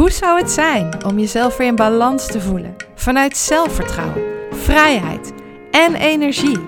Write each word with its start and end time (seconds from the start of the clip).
Hoe 0.00 0.10
zou 0.10 0.38
het 0.38 0.50
zijn 0.50 1.04
om 1.04 1.18
jezelf 1.18 1.56
weer 1.56 1.66
in 1.66 1.76
balans 1.76 2.26
te 2.26 2.40
voelen? 2.40 2.76
Vanuit 2.94 3.36
zelfvertrouwen, 3.36 4.22
vrijheid 4.50 5.32
en 5.70 5.94
energie. 5.94 6.58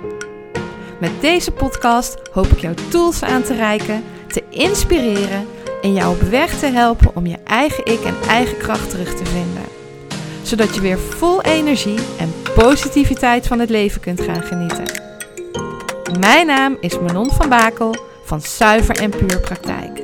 Met 1.01 1.11
deze 1.21 1.51
podcast 1.51 2.17
hoop 2.33 2.47
ik 2.47 2.59
jou 2.59 2.75
tools 2.91 3.23
aan 3.23 3.43
te 3.43 3.55
reiken, 3.55 4.05
te 4.27 4.43
inspireren 4.51 5.47
en 5.83 5.93
jou 5.93 6.15
op 6.15 6.21
weg 6.21 6.59
te 6.59 6.67
helpen 6.67 7.17
om 7.17 7.27
je 7.27 7.39
eigen 7.45 7.87
ik 7.87 8.01
en 8.01 8.17
eigen 8.29 8.59
kracht 8.59 8.91
terug 8.91 9.15
te 9.15 9.25
vinden. 9.25 9.65
Zodat 10.43 10.75
je 10.75 10.81
weer 10.81 10.99
vol 10.99 11.43
energie 11.43 11.99
en 12.19 12.33
positiviteit 12.55 13.47
van 13.47 13.59
het 13.59 13.71
leven 13.71 14.01
kunt 14.01 14.21
gaan 14.21 14.43
genieten. 14.43 14.85
Mijn 16.21 16.47
naam 16.47 16.77
is 16.81 16.99
Manon 16.99 17.31
van 17.31 17.49
Bakel 17.49 17.95
van 18.25 18.41
Zuiver 18.41 18.97
en 18.97 19.11
Puur 19.11 19.41
Praktijk. 19.41 20.02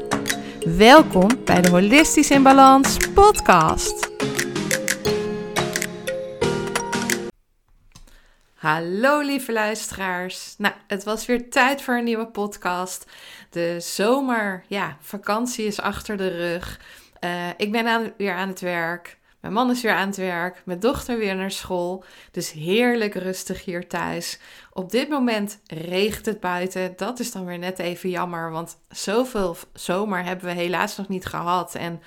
Welkom 0.76 1.44
bij 1.44 1.60
de 1.60 1.70
Holistisch 1.70 2.30
in 2.30 2.42
Balans 2.42 2.96
podcast. 3.14 4.10
Hallo 8.54 9.20
lieve 9.20 9.52
luisteraars. 9.52 10.54
Nou, 10.59 10.74
het 10.86 11.04
was 11.04 11.26
weer 11.26 11.50
tijd 11.50 11.82
voor 11.82 11.95
een 11.95 12.04
nieuwe 12.04 12.26
podcast. 12.26 13.10
De 13.50 13.80
zomer, 13.80 14.64
ja, 14.66 14.96
vakantie 15.00 15.66
is 15.66 15.80
achter 15.80 16.16
de 16.16 16.28
rug. 16.28 16.80
Uh, 17.20 17.48
ik 17.56 17.73
ben 17.73 17.87
aan, 17.87 18.12
weer 18.16 18.34
aan 18.34 18.48
het 18.48 18.60
werk. 18.60 19.17
Mijn 19.41 19.52
man 19.52 19.70
is 19.70 19.83
weer 19.83 19.92
aan 19.92 20.06
het 20.06 20.16
werk, 20.16 20.62
mijn 20.65 20.80
dochter 20.80 21.19
weer 21.19 21.37
naar 21.37 21.51
school. 21.51 22.05
Dus 22.30 22.52
heerlijk 22.52 23.15
rustig 23.15 23.65
hier 23.65 23.88
thuis. 23.88 24.38
Op 24.73 24.91
dit 24.91 25.09
moment 25.09 25.60
regent 25.66 26.27
het 26.27 26.41
buiten. 26.41 26.92
Dat 26.96 27.20
is 27.20 27.33
dan 27.33 27.45
weer 27.45 27.59
net 27.59 27.79
even 27.79 28.10
jammer, 28.10 28.51
want 28.51 28.79
zoveel 28.88 29.56
zomer 29.73 30.24
hebben 30.24 30.46
we 30.46 30.52
helaas 30.52 30.96
nog 30.96 31.09
niet 31.09 31.27
gehad. 31.27 31.74
En 31.74 32.02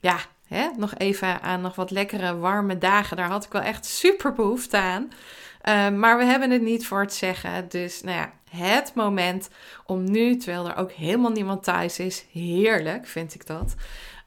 ja, 0.00 0.18
hè, 0.46 0.68
nog 0.76 0.94
even 0.94 1.42
aan 1.42 1.60
nog 1.60 1.74
wat 1.74 1.90
lekkere 1.90 2.38
warme 2.38 2.78
dagen. 2.78 3.16
Daar 3.16 3.28
had 3.28 3.44
ik 3.44 3.52
wel 3.52 3.62
echt 3.62 3.86
super 3.86 4.32
behoefte 4.32 4.76
aan. 4.76 5.02
Uh, 5.68 5.88
maar 5.88 6.18
we 6.18 6.24
hebben 6.24 6.50
het 6.50 6.62
niet 6.62 6.86
voor 6.86 7.00
het 7.00 7.14
zeggen. 7.14 7.68
Dus 7.68 8.02
nou 8.02 8.16
ja, 8.16 8.32
het 8.56 8.92
moment 8.94 9.48
om 9.86 10.10
nu, 10.10 10.36
terwijl 10.36 10.68
er 10.68 10.76
ook 10.76 10.92
helemaal 10.92 11.30
niemand 11.30 11.64
thuis 11.64 11.98
is, 11.98 12.24
heerlijk 12.32 13.06
vind 13.06 13.34
ik 13.34 13.46
dat 13.46 13.74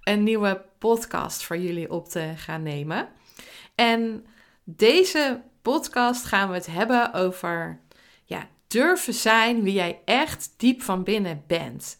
een 0.07 0.23
nieuwe 0.23 0.65
podcast 0.77 1.43
voor 1.43 1.57
jullie 1.57 1.91
op 1.91 2.09
te 2.09 2.33
gaan 2.35 2.63
nemen. 2.63 3.07
En 3.75 4.25
deze 4.63 5.41
podcast 5.61 6.25
gaan 6.25 6.49
we 6.49 6.55
het 6.55 6.65
hebben 6.65 7.13
over 7.13 7.79
ja, 8.23 8.47
durven 8.67 9.13
zijn 9.13 9.63
wie 9.63 9.73
jij 9.73 10.01
echt 10.05 10.53
diep 10.57 10.81
van 10.81 11.03
binnen 11.03 11.43
bent. 11.47 11.99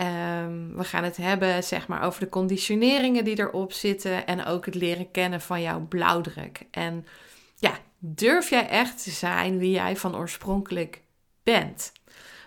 Um, 0.00 0.76
we 0.76 0.84
gaan 0.84 1.04
het 1.04 1.16
hebben 1.16 1.64
zeg 1.64 1.88
maar, 1.88 2.02
over 2.02 2.20
de 2.20 2.28
conditioneringen 2.28 3.24
die 3.24 3.38
erop 3.38 3.72
zitten 3.72 4.26
en 4.26 4.44
ook 4.44 4.64
het 4.64 4.74
leren 4.74 5.10
kennen 5.10 5.40
van 5.40 5.62
jouw 5.62 5.80
blauwdruk. 5.80 6.66
En 6.70 7.06
ja, 7.56 7.78
durf 7.98 8.50
jij 8.50 8.68
echt 8.68 9.02
te 9.02 9.10
zijn 9.10 9.58
wie 9.58 9.70
jij 9.70 9.96
van 9.96 10.16
oorspronkelijk 10.16 11.02
bent? 11.42 11.92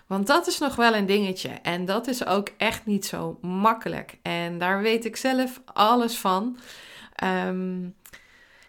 Want 0.06 0.26
dat 0.26 0.46
is 0.46 0.58
nog 0.58 0.76
wel 0.76 0.94
een 0.94 1.06
dingetje. 1.06 1.48
En 1.48 1.84
dat 1.84 2.06
is 2.06 2.26
ook 2.26 2.48
echt 2.56 2.86
niet 2.86 3.06
zo 3.06 3.38
makkelijk. 3.40 4.18
En 4.22 4.58
daar 4.58 4.82
weet 4.82 5.04
ik 5.04 5.16
zelf 5.16 5.60
alles 5.64 6.16
van. 6.16 6.58
Um, 7.24 7.94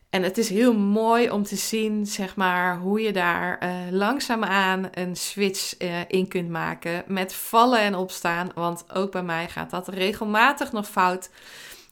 en 0.09 0.23
het 0.23 0.37
is 0.37 0.49
heel 0.49 0.73
mooi 0.73 1.29
om 1.29 1.43
te 1.43 1.55
zien, 1.55 2.05
zeg 2.05 2.35
maar, 2.35 2.77
hoe 2.77 3.01
je 3.01 3.11
daar 3.11 3.63
uh, 3.63 3.69
langzaamaan 3.91 4.87
een 4.91 5.15
switch 5.15 5.81
uh, 5.81 5.99
in 6.07 6.27
kunt 6.27 6.49
maken. 6.49 7.03
Met 7.07 7.33
vallen 7.33 7.79
en 7.79 7.95
opstaan. 7.95 8.51
Want 8.55 8.93
ook 8.93 9.11
bij 9.11 9.23
mij 9.23 9.49
gaat 9.49 9.69
dat 9.69 9.87
regelmatig 9.87 10.71
nog 10.71 10.89
fout. 10.89 11.29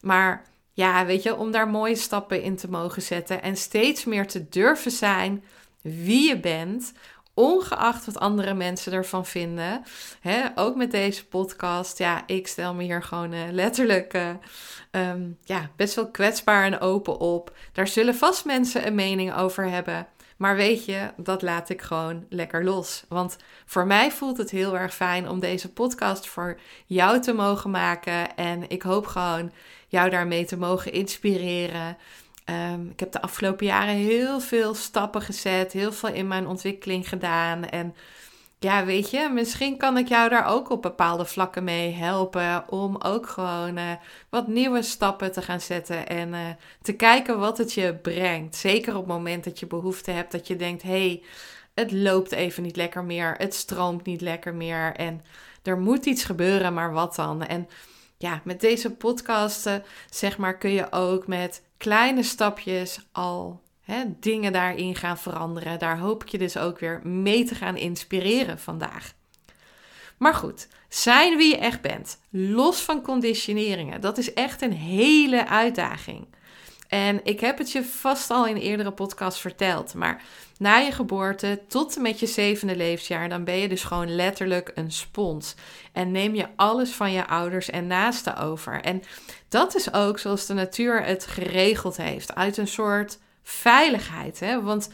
Maar 0.02 0.44
ja, 0.74 1.06
weet 1.06 1.24
je, 1.24 1.36
om 1.36 1.52
daar 1.52 1.68
mooie 1.68 1.96
stappen 1.96 2.42
in 2.42 2.56
te 2.56 2.70
mogen 2.70 3.02
zetten. 3.02 3.42
En 3.42 3.58
steeds 3.58 4.06
meer 4.06 4.28
te 4.28 4.50
durven 4.50 4.92
zijn 4.92 5.44
wie 5.82 6.28
je 6.28 6.40
bent 6.40 6.94
ongeacht 7.36 8.06
wat 8.06 8.20
andere 8.20 8.54
mensen 8.54 8.94
ervan 8.94 9.26
vinden. 9.26 9.84
Hè, 10.20 10.44
ook 10.56 10.76
met 10.76 10.92
deze 10.92 11.28
podcast. 11.28 11.98
Ja, 11.98 12.24
ik 12.26 12.48
stel 12.48 12.74
me 12.74 12.84
hier 12.84 13.04
gewoon 13.04 13.34
uh, 13.34 13.42
letterlijk 13.52 14.14
uh, 14.14 14.30
um, 14.92 15.38
ja, 15.44 15.70
best 15.76 15.96
wel 15.96 16.12
kwetsbaar 16.12 16.64
en 16.64 16.80
open 16.80 17.20
op. 17.20 17.56
Daar 17.72 17.88
zullen 17.88 18.16
vast 18.16 18.46
mensen 18.46 18.88
een 18.88 18.96
mening 18.96 19.36
over 19.36 19.70
hebben. 19.70 20.08
Maar 20.38 20.56
weet 20.56 20.86
je, 20.86 21.12
dat 21.18 21.42
laat 21.42 21.70
ik 21.70 21.82
gewoon 21.82 22.26
lekker 22.30 22.64
los. 22.64 23.06
Want 23.10 23.38
voor 23.66 23.88
mij 23.88 24.12
voelt 24.12 24.38
het 24.38 24.52
heel 24.52 24.78
erg 24.78 24.94
fijn 24.96 25.30
om 25.30 25.40
deze 25.40 25.74
podcast 25.74 26.28
voor 26.28 26.60
jou 26.86 27.22
te 27.22 27.34
mogen 27.34 27.70
maken. 27.70 28.36
En 28.36 28.70
ik 28.70 28.82
hoop 28.82 29.06
gewoon 29.06 29.52
jou 29.88 30.10
daarmee 30.10 30.46
te 30.46 30.58
mogen 30.58 30.92
inspireren. 30.92 31.98
Um, 32.50 32.90
ik 32.90 33.00
heb 33.00 33.12
de 33.12 33.22
afgelopen 33.22 33.66
jaren 33.66 33.96
heel 33.96 34.40
veel 34.40 34.74
stappen 34.74 35.22
gezet, 35.22 35.72
heel 35.72 35.92
veel 35.92 36.10
in 36.10 36.28
mijn 36.28 36.48
ontwikkeling 36.48 37.10
gedaan. 37.10 37.66
En 37.66 37.96
ja, 38.60 38.86
weet 38.86 39.10
je, 39.10 39.30
misschien 39.34 39.78
kan 39.78 39.98
ik 39.98 40.08
jou 40.08 40.30
daar 40.30 40.46
ook 40.46 40.70
op 40.70 40.82
bepaalde 40.82 41.26
vlakken 41.26 41.64
mee 41.64 41.94
helpen. 41.94 42.70
Om 42.70 42.96
ook 43.02 43.28
gewoon 43.28 43.78
uh, 43.78 43.92
wat 44.30 44.48
nieuwe 44.48 44.82
stappen 44.82 45.32
te 45.32 45.42
gaan 45.42 45.62
zetten. 45.62 46.08
En 46.08 46.34
uh, 46.34 46.40
te 46.82 46.94
kijken 46.94 47.40
wat 47.40 47.58
het 47.58 47.74
je 47.74 47.96
brengt. 47.96 48.56
Zeker 48.56 48.94
op 48.94 49.08
het 49.08 49.14
moment 49.14 49.44
dat 49.44 49.60
je 49.60 49.68
behoefte 49.68 50.12
hebt 50.12 50.32
dat 50.32 50.48
je 50.48 50.56
denkt: 50.56 50.84
hey, 50.84 51.24
het 51.74 51.92
loopt 51.92 52.32
even 52.32 52.64
niet 52.64 52.76
lekker 52.76 53.04
meer. 53.04 53.36
Het 53.38 53.54
stroomt 53.54 54.06
niet 54.06 54.22
lekker 54.22 54.54
meer. 54.54 54.96
En 54.96 55.22
er 55.64 55.78
moet 55.78 56.06
iets 56.06 56.24
gebeuren, 56.24 56.74
maar 56.74 56.94
wat 56.94 57.16
dan? 57.16 57.46
En 57.46 57.70
ja, 58.18 58.42
met 58.44 58.62
deze 58.62 58.92
podcasten, 58.92 59.84
zeg 60.10 60.38
maar, 60.38 60.58
kun 60.58 60.72
je 60.72 60.92
ook 60.92 61.28
met 61.28 61.64
kleine 61.86 62.24
stapjes 62.24 63.00
al 63.12 63.62
hè, 63.82 64.04
dingen 64.20 64.54
daarin 64.54 64.96
gaan 64.96 65.18
veranderen. 65.18 65.80
Daar 65.80 65.98
hoop 65.98 66.24
ik 66.24 66.30
je 66.30 66.38
dus 66.38 66.58
ook 66.58 66.80
weer 66.80 67.02
mee 67.04 67.44
te 67.44 67.56
gaan 67.56 67.78
inspireren 67.78 68.60
vandaag. 68.60 69.14
Maar 70.18 70.34
goed, 70.34 70.68
zijn 70.90 71.38
wie 71.38 71.50
je 71.50 71.58
echt 71.58 71.82
bent, 71.82 72.20
los 72.30 72.82
van 72.82 73.02
conditioneringen, 73.02 74.02
dat 74.02 74.18
is 74.18 74.34
echt 74.34 74.62
een 74.62 74.74
hele 74.74 75.48
uitdaging. 75.48 76.28
En 76.96 77.20
ik 77.24 77.40
heb 77.40 77.58
het 77.58 77.72
je 77.72 77.84
vast 77.84 78.30
al 78.30 78.48
in 78.48 78.56
eerdere 78.56 78.92
podcasts 78.92 79.42
verteld, 79.42 79.94
maar 79.94 80.22
na 80.58 80.78
je 80.78 80.92
geboorte 80.92 81.62
tot 81.68 81.96
en 81.96 82.02
met 82.02 82.20
je 82.20 82.26
zevende 82.26 82.76
levensjaar, 82.76 83.30
dan 83.30 83.44
ben 83.44 83.58
je 83.58 83.68
dus 83.68 83.84
gewoon 83.84 84.16
letterlijk 84.16 84.72
een 84.76 84.92
spons. 84.92 85.56
En 85.92 86.12
neem 86.12 86.36
je 86.36 86.48
alles 86.56 86.92
van 86.92 87.12
je 87.12 87.28
ouders 87.28 87.70
en 87.70 87.88
naasten 87.88 88.38
over. 88.38 88.82
En 88.82 89.02
dat 89.50 89.76
is 89.76 89.94
ook 89.94 90.20
zoals 90.20 90.46
de 90.46 90.54
natuur 90.54 91.04
het 91.04 91.26
geregeld 91.26 91.98
heeft, 91.98 92.36
uit 92.36 92.58
een 92.58 92.68
soort 92.68 93.20
veiligheid. 93.44 94.40
Hè? 94.40 94.62
Want 94.62 94.90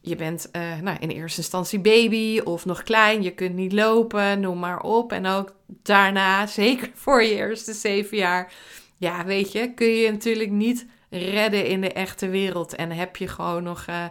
je 0.00 0.16
bent 0.16 0.48
uh, 0.52 0.78
nou, 0.80 0.96
in 1.00 1.10
eerste 1.10 1.40
instantie 1.40 1.78
baby 1.78 2.40
of 2.44 2.64
nog 2.64 2.82
klein, 2.82 3.22
je 3.22 3.34
kunt 3.34 3.54
niet 3.54 3.72
lopen, 3.72 4.40
noem 4.40 4.58
maar 4.58 4.80
op. 4.80 5.12
En 5.12 5.26
ook 5.26 5.54
daarna, 5.66 6.46
zeker 6.62 6.90
voor 6.94 7.22
je 7.22 7.34
eerste 7.34 7.72
zeven 7.72 8.16
jaar, 8.16 8.52
ja, 8.96 9.24
weet 9.24 9.52
je, 9.52 9.74
kun 9.74 9.88
je 9.88 10.10
natuurlijk 10.10 10.50
niet 10.50 10.86
redden 11.18 11.66
in 11.66 11.80
de 11.80 11.92
echte 11.92 12.28
wereld. 12.28 12.74
En 12.74 12.90
heb 12.90 13.16
je 13.16 13.28
gewoon 13.28 13.62
nog 13.62 13.86
uh, 13.86 14.04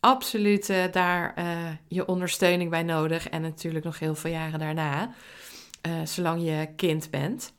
absoluut 0.00 0.68
uh, 0.68 0.84
daar 0.90 1.34
uh, 1.38 1.44
je 1.88 2.06
ondersteuning 2.06 2.70
bij 2.70 2.82
nodig. 2.82 3.28
En 3.28 3.42
natuurlijk 3.42 3.84
nog 3.84 3.98
heel 3.98 4.14
veel 4.14 4.30
jaren 4.30 4.58
daarna, 4.58 5.14
zolang 6.04 6.42
je 6.42 6.68
kind 6.76 7.10
bent. 7.10 7.52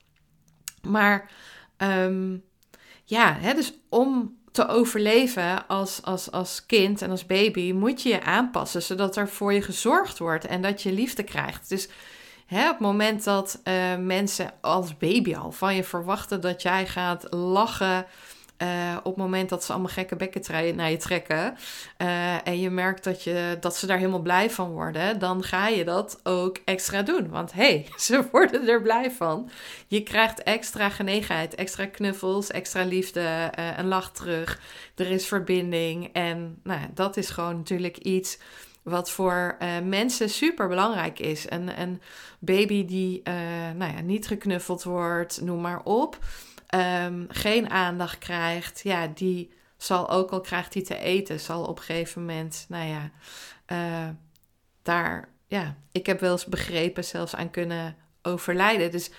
Maar 0.81 1.29
um, 1.77 2.43
ja, 3.03 3.37
hè, 3.39 3.53
dus 3.53 3.73
om 3.89 4.37
te 4.51 4.67
overleven 4.67 5.67
als, 5.67 6.01
als, 6.01 6.31
als 6.31 6.65
kind 6.65 7.01
en 7.01 7.09
als 7.09 7.25
baby 7.25 7.71
moet 7.71 8.01
je 8.01 8.09
je 8.09 8.23
aanpassen, 8.23 8.81
zodat 8.81 9.15
er 9.15 9.29
voor 9.29 9.53
je 9.53 9.61
gezorgd 9.61 10.19
wordt 10.19 10.45
en 10.45 10.61
dat 10.61 10.81
je 10.81 10.91
liefde 10.91 11.23
krijgt. 11.23 11.69
Dus 11.69 11.89
Hè, 12.45 12.63
op 12.63 12.71
het 12.71 12.79
moment 12.79 13.23
dat 13.23 13.61
mensen 13.99 14.53
als 14.61 14.97
baby 14.97 15.35
al 15.35 15.51
van 15.51 15.75
je 15.75 15.83
verwachten 15.83 16.41
dat 16.41 16.61
jij 16.61 16.87
gaat 16.87 17.27
lachen, 17.29 18.05
uh, 18.57 18.97
op 18.97 19.15
het 19.15 19.15
moment 19.15 19.49
dat 19.49 19.63
ze 19.63 19.71
allemaal 19.71 19.91
gekke 19.91 20.15
bekken 20.15 20.75
naar 20.75 20.91
je 20.91 20.97
trekken 20.97 21.57
uh, 21.97 22.47
en 22.47 22.59
je 22.59 22.69
merkt 22.69 23.03
dat, 23.03 23.23
je, 23.23 23.57
dat 23.59 23.75
ze 23.75 23.85
daar 23.85 23.97
helemaal 23.97 24.21
blij 24.21 24.49
van 24.49 24.71
worden, 24.71 25.19
dan 25.19 25.43
ga 25.43 25.67
je 25.67 25.83
dat 25.83 26.19
ook 26.23 26.59
extra 26.65 27.01
doen. 27.01 27.29
Want 27.29 27.53
hey, 27.53 27.87
ze 27.97 28.27
worden 28.31 28.67
er 28.67 28.81
blij 28.81 29.11
van. 29.11 29.49
Je 29.87 30.03
krijgt 30.03 30.43
extra 30.43 30.89
genegenheid, 30.89 31.55
extra 31.55 31.85
knuffels, 31.85 32.51
extra 32.51 32.83
liefde, 32.83 33.51
uh, 33.59 33.77
een 33.77 33.87
lach 33.87 34.11
terug. 34.11 34.59
Er 34.95 35.11
is 35.11 35.27
verbinding 35.27 36.09
en 36.13 36.59
nou, 36.63 36.79
dat 36.93 37.17
is 37.17 37.29
gewoon 37.29 37.57
natuurlijk 37.57 37.97
iets 37.97 38.39
wat 38.83 39.09
voor 39.09 39.57
mensen 39.83 40.29
super 40.29 40.67
belangrijk 40.67 41.19
is. 41.19 41.45
Een, 41.49 41.81
een 41.81 42.01
baby 42.39 42.85
die 42.85 43.21
nou 43.75 43.93
ja, 43.93 44.01
niet 44.01 44.27
geknuffeld 44.27 44.83
wordt, 44.83 45.41
noem 45.41 45.61
maar 45.61 45.81
op 45.83 46.19
um, 46.75 47.25
geen 47.29 47.69
aandacht 47.69 48.17
krijgt, 48.17 48.81
ja, 48.83 49.07
die 49.07 49.53
zal 49.77 50.09
ook 50.09 50.31
al 50.31 50.41
krijgt 50.41 50.73
hij 50.73 50.83
te 50.83 50.97
eten, 50.97 51.39
zal 51.39 51.65
op 51.65 51.77
een 51.77 51.83
gegeven 51.83 52.25
moment, 52.25 52.65
nou 52.69 52.87
ja, 52.87 53.11
uh, 53.67 54.09
daar, 54.81 55.29
ja, 55.47 55.75
ik 55.91 56.05
heb 56.05 56.19
wel 56.19 56.31
eens 56.31 56.45
begrepen 56.45 57.03
zelfs 57.03 57.35
aan 57.35 57.51
kunnen 57.51 57.95
overlijden. 58.21 58.91
Dus 58.91 59.11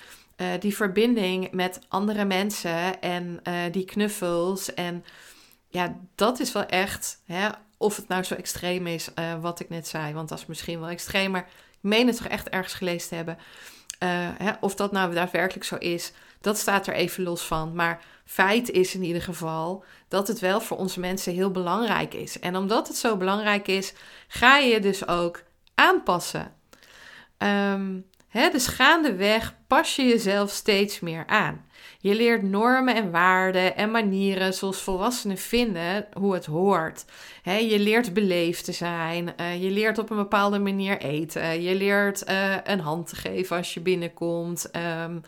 die 0.61 0.77
verbinding 0.77 1.51
met 1.51 1.81
andere 1.89 2.25
mensen 2.25 3.01
en 3.01 3.43
die 3.71 3.85
knuffels. 3.85 4.75
En 4.75 5.05
ja, 5.69 6.01
dat 6.15 6.41
is 6.41 6.53
wel 6.53 6.67
echt, 6.67 7.23
hè, 7.25 7.49
of 7.79 7.97
het 7.97 8.09
nou 8.09 8.23
zo 8.23 8.35
extreem 8.35 8.87
is 8.87 9.09
wat 9.41 9.61
ik 9.61 9.69
net 9.69 9.89
zei, 9.89 10.15
want 10.15 10.29
dat 10.29 10.39
is 10.39 10.47
misschien 10.47 10.81
wel 10.81 10.89
extreem, 10.89 11.31
maar 11.31 11.49
ik 11.73 11.79
meen 11.81 12.07
het 12.07 12.17
toch 12.17 12.27
echt 12.27 12.49
ergens 12.49 12.75
gelezen 12.75 13.09
te 13.09 13.15
hebben. 13.15 13.39
hè, 14.45 14.53
of 14.61 14.75
dat 14.75 14.93
nou 14.93 15.15
daadwerkelijk 15.15 15.67
zo 15.67 15.77
is, 15.77 16.13
dat 16.45 16.59
staat 16.59 16.87
er 16.87 16.95
even 16.95 17.23
los 17.23 17.43
van. 17.43 17.75
Maar 17.75 18.03
feit 18.25 18.71
is 18.71 18.95
in 18.95 19.03
ieder 19.03 19.23
geval 19.23 19.85
dat 20.09 20.29
het 20.29 20.39
wel 20.39 20.61
voor 20.61 20.77
onze 20.77 21.01
mensen 21.01 21.33
heel 21.33 21.51
belangrijk 21.51 22.15
is. 22.15 22.39
En 22.41 22.57
omdat 22.57 22.89
het 22.89 22.97
zo 22.97 23.17
belangrijk 23.17 23.69
is, 23.69 23.93
ga 24.29 24.57
je 24.57 24.81
dus 24.81 25.09
ook 25.09 25.43
aanpassen. 25.75 26.53
Um, 27.39 28.05
hè, 28.29 28.51
dus 28.51 28.67
gaandeweg 28.67 29.55
pas 29.67 29.97
je 29.97 30.05
jezelf 30.05 30.51
steeds 30.51 31.01
meer 31.01 31.27
aan. 31.27 31.65
Je 31.99 32.15
leert 32.15 32.43
normen 32.43 32.95
en 32.95 33.11
waarden 33.11 33.77
en 33.77 33.91
manieren 33.91 34.55
zoals 34.55 34.83
volwassenen 34.83 35.39
vinden 35.39 36.07
hoe 36.13 36.35
het 36.35 36.47
hoort. 36.47 37.05
je 37.45 37.79
leert 37.79 38.13
beleefd 38.13 38.65
te 38.65 38.73
zijn. 38.73 39.37
Eh, 39.37 39.63
je 39.63 39.71
leert 39.71 39.99
op 39.99 40.11
een 40.11 40.17
bepaalde 40.17 40.59
manier 40.59 40.99
eten. 41.01 41.63
Je 41.63 41.75
leert 41.75 42.29
uh, 42.29 42.57
een 42.65 42.81
hand 42.81 43.09
te 43.09 43.17
geven 43.17 43.57
als 43.57 43.75
je 43.75 43.81
binnenkomt. 43.81 44.71
Um, 45.03 45.23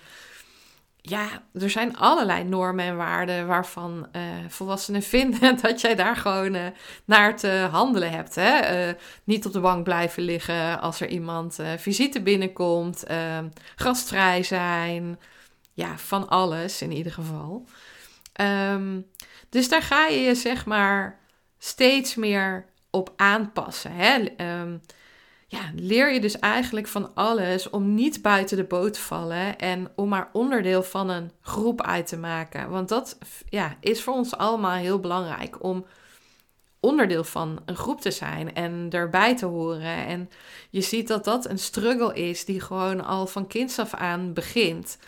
ja, 1.08 1.42
er 1.52 1.70
zijn 1.70 1.96
allerlei 1.96 2.44
normen 2.44 2.84
en 2.84 2.96
waarden 2.96 3.46
waarvan 3.46 4.08
uh, 4.12 4.22
volwassenen 4.48 5.02
vinden 5.16 5.60
dat 5.60 5.80
jij 5.80 5.94
daar 5.94 6.16
gewoon 6.16 6.54
uh, 6.54 6.66
naar 7.04 7.36
te 7.36 7.68
handelen 7.70 8.10
hebt. 8.10 8.34
Hè? 8.34 8.88
Uh, 8.88 8.94
niet 9.24 9.46
op 9.46 9.52
de 9.52 9.60
bank 9.60 9.84
blijven 9.84 10.22
liggen 10.22 10.80
als 10.80 11.00
er 11.00 11.08
iemand 11.08 11.58
visite 11.76 12.22
binnenkomt. 12.22 13.04
gastvrij 13.76 14.42
zijn. 14.42 15.18
Ja, 15.72 15.98
van 15.98 16.28
alles 16.28 16.82
in 16.82 16.92
ieder 16.92 17.12
geval. 17.12 17.64
Um, 18.40 19.06
dus 19.48 19.68
daar 19.68 19.82
ga 19.82 20.06
je 20.06 20.20
je 20.20 20.34
zeg 20.34 20.66
maar 20.66 21.18
steeds 21.58 22.14
meer 22.14 22.66
op 22.90 23.12
aanpassen. 23.16 23.92
Hè? 23.94 24.24
Um, 24.60 24.80
ja, 25.48 25.70
leer 25.74 26.12
je 26.12 26.20
dus 26.20 26.38
eigenlijk 26.38 26.86
van 26.86 27.14
alles 27.14 27.70
om 27.70 27.94
niet 27.94 28.22
buiten 28.22 28.56
de 28.56 28.64
boot 28.64 28.92
te 28.92 29.00
vallen 29.00 29.58
en 29.58 29.90
om 29.94 30.08
maar 30.08 30.30
onderdeel 30.32 30.82
van 30.82 31.08
een 31.08 31.30
groep 31.40 31.82
uit 31.82 32.06
te 32.06 32.16
maken. 32.16 32.70
Want 32.70 32.88
dat 32.88 33.18
ja, 33.48 33.76
is 33.80 34.02
voor 34.02 34.14
ons 34.14 34.36
allemaal 34.36 34.76
heel 34.76 35.00
belangrijk 35.00 35.62
om 35.62 35.86
onderdeel 36.80 37.24
van 37.24 37.62
een 37.64 37.76
groep 37.76 38.00
te 38.00 38.10
zijn 38.10 38.54
en 38.54 38.88
erbij 38.90 39.36
te 39.36 39.46
horen. 39.46 40.06
En 40.06 40.30
je 40.70 40.80
ziet 40.80 41.08
dat 41.08 41.24
dat 41.24 41.48
een 41.48 41.58
struggle 41.58 42.14
is 42.14 42.44
die 42.44 42.60
gewoon 42.60 43.04
al 43.04 43.26
van 43.26 43.46
kinds 43.46 43.78
af 43.78 43.94
aan 43.94 44.32
begint. 44.32 44.98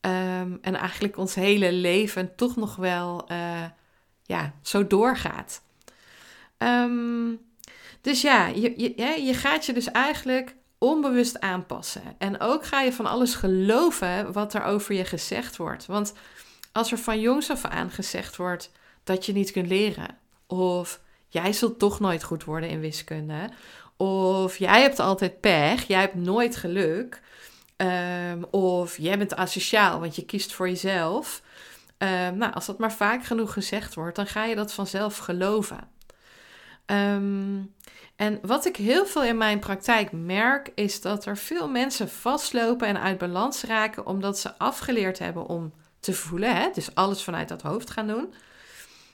Ehm, 0.00 0.56
en 0.60 0.74
eigenlijk 0.74 1.16
ons 1.16 1.34
hele 1.34 1.72
leven 1.72 2.34
toch 2.36 2.56
nog 2.56 2.76
wel 2.76 3.24
uh, 3.30 3.64
ja, 4.22 4.54
zo 4.62 4.86
doorgaat. 4.86 5.62
Um, 6.58 7.49
dus 8.00 8.20
ja, 8.20 8.46
je, 8.46 8.72
je, 8.76 9.22
je 9.22 9.34
gaat 9.34 9.66
je 9.66 9.72
dus 9.72 9.90
eigenlijk 9.90 10.54
onbewust 10.78 11.40
aanpassen. 11.40 12.02
En 12.18 12.40
ook 12.40 12.66
ga 12.66 12.80
je 12.80 12.92
van 12.92 13.06
alles 13.06 13.34
geloven 13.34 14.32
wat 14.32 14.54
er 14.54 14.62
over 14.64 14.94
je 14.94 15.04
gezegd 15.04 15.56
wordt. 15.56 15.86
Want 15.86 16.12
als 16.72 16.92
er 16.92 16.98
van 16.98 17.20
jongs 17.20 17.50
af 17.50 17.64
aan 17.64 17.90
gezegd 17.90 18.36
wordt 18.36 18.70
dat 19.04 19.26
je 19.26 19.32
niet 19.32 19.50
kunt 19.50 19.68
leren, 19.68 20.16
of 20.46 21.00
jij 21.28 21.52
zult 21.52 21.78
toch 21.78 22.00
nooit 22.00 22.22
goed 22.22 22.44
worden 22.44 22.68
in 22.68 22.80
wiskunde, 22.80 23.48
of 23.96 24.56
jij 24.56 24.82
hebt 24.82 24.98
altijd 24.98 25.40
pech, 25.40 25.86
jij 25.86 26.00
hebt 26.00 26.14
nooit 26.14 26.56
geluk, 26.56 27.20
um, 27.76 28.44
of 28.50 28.96
jij 28.96 29.18
bent 29.18 29.34
asociaal, 29.34 30.00
want 30.00 30.16
je 30.16 30.24
kiest 30.24 30.52
voor 30.52 30.68
jezelf. 30.68 31.42
Um, 31.98 32.36
nou, 32.36 32.52
als 32.52 32.66
dat 32.66 32.78
maar 32.78 32.92
vaak 32.92 33.24
genoeg 33.24 33.52
gezegd 33.52 33.94
wordt, 33.94 34.16
dan 34.16 34.26
ga 34.26 34.44
je 34.44 34.54
dat 34.54 34.72
vanzelf 34.72 35.16
geloven. 35.16 35.88
Um, 36.90 37.74
en 38.16 38.38
wat 38.42 38.66
ik 38.66 38.76
heel 38.76 39.06
veel 39.06 39.24
in 39.24 39.36
mijn 39.36 39.58
praktijk 39.58 40.12
merk, 40.12 40.72
is 40.74 41.00
dat 41.00 41.24
er 41.24 41.36
veel 41.36 41.68
mensen 41.68 42.08
vastlopen 42.08 42.86
en 42.86 43.00
uit 43.00 43.18
balans 43.18 43.62
raken 43.62 44.06
omdat 44.06 44.38
ze 44.38 44.58
afgeleerd 44.58 45.18
hebben 45.18 45.46
om 45.46 45.72
te 46.00 46.12
voelen. 46.12 46.56
Hè? 46.56 46.70
Dus 46.74 46.94
alles 46.94 47.22
vanuit 47.22 47.48
dat 47.48 47.62
hoofd 47.62 47.90
gaan 47.90 48.06
doen. 48.06 48.34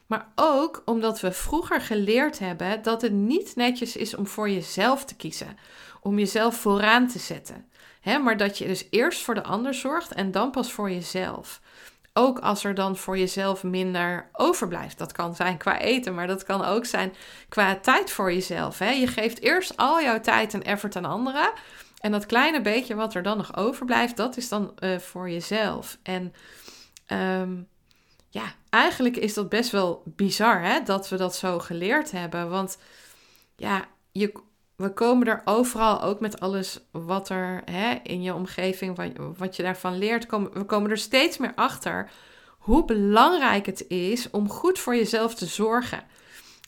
Maar 0.06 0.28
ook 0.34 0.82
omdat 0.84 1.20
we 1.20 1.32
vroeger 1.32 1.80
geleerd 1.80 2.38
hebben 2.38 2.82
dat 2.82 3.02
het 3.02 3.12
niet 3.12 3.56
netjes 3.56 3.96
is 3.96 4.14
om 4.14 4.26
voor 4.26 4.50
jezelf 4.50 5.04
te 5.04 5.16
kiezen. 5.16 5.58
Om 6.00 6.18
jezelf 6.18 6.56
vooraan 6.56 7.08
te 7.08 7.18
zetten. 7.18 7.68
Hè? 8.00 8.18
Maar 8.18 8.36
dat 8.36 8.58
je 8.58 8.66
dus 8.66 8.86
eerst 8.90 9.22
voor 9.22 9.34
de 9.34 9.42
ander 9.42 9.74
zorgt 9.74 10.12
en 10.12 10.30
dan 10.30 10.50
pas 10.50 10.72
voor 10.72 10.90
jezelf. 10.90 11.60
Ook 12.18 12.38
als 12.38 12.64
er 12.64 12.74
dan 12.74 12.96
voor 12.96 13.18
jezelf 13.18 13.62
minder 13.62 14.28
overblijft. 14.32 14.98
Dat 14.98 15.12
kan 15.12 15.34
zijn 15.34 15.56
qua 15.56 15.80
eten, 15.80 16.14
maar 16.14 16.26
dat 16.26 16.44
kan 16.44 16.64
ook 16.64 16.84
zijn 16.84 17.14
qua 17.48 17.76
tijd 17.76 18.10
voor 18.10 18.32
jezelf. 18.32 18.78
Hè? 18.78 18.90
Je 18.90 19.06
geeft 19.06 19.40
eerst 19.40 19.76
al 19.76 20.02
jouw 20.02 20.20
tijd 20.20 20.54
en 20.54 20.62
effort 20.62 20.96
aan 20.96 21.04
anderen. 21.04 21.52
En 22.00 22.12
dat 22.12 22.26
kleine 22.26 22.60
beetje 22.60 22.94
wat 22.94 23.14
er 23.14 23.22
dan 23.22 23.36
nog 23.36 23.56
overblijft, 23.56 24.16
dat 24.16 24.36
is 24.36 24.48
dan 24.48 24.74
uh, 24.78 24.98
voor 24.98 25.30
jezelf. 25.30 25.98
En 26.02 26.34
um, 27.40 27.68
ja, 28.28 28.54
eigenlijk 28.70 29.16
is 29.16 29.34
dat 29.34 29.48
best 29.48 29.70
wel 29.70 30.02
bizar 30.04 30.62
hè, 30.62 30.82
dat 30.82 31.08
we 31.08 31.16
dat 31.16 31.36
zo 31.36 31.58
geleerd 31.58 32.10
hebben. 32.10 32.50
Want 32.50 32.78
ja, 33.56 33.84
je, 34.12 34.32
we 34.76 34.92
komen 34.92 35.26
er 35.26 35.42
overal 35.44 36.02
ook 36.02 36.20
met 36.20 36.40
alles 36.40 36.80
wat 36.90 37.28
er 37.28 37.62
hè, 37.64 37.98
in 38.02 38.22
je 38.22 38.34
omgeving, 38.34 39.16
wat, 39.36 39.56
je 39.56 39.62
daarvan 39.62 39.98
leert, 39.98 40.26
we 40.52 40.64
komen 40.64 40.90
er 40.90 40.98
steeds 40.98 41.38
meer 41.38 41.52
achter 41.54 42.10
hoe 42.58 42.84
belangrijk 42.84 43.66
het 43.66 43.88
is 43.88 44.30
om 44.30 44.48
goed 44.48 44.78
voor 44.78 44.96
jezelf 44.96 45.34
te 45.34 45.46
zorgen. 45.46 46.04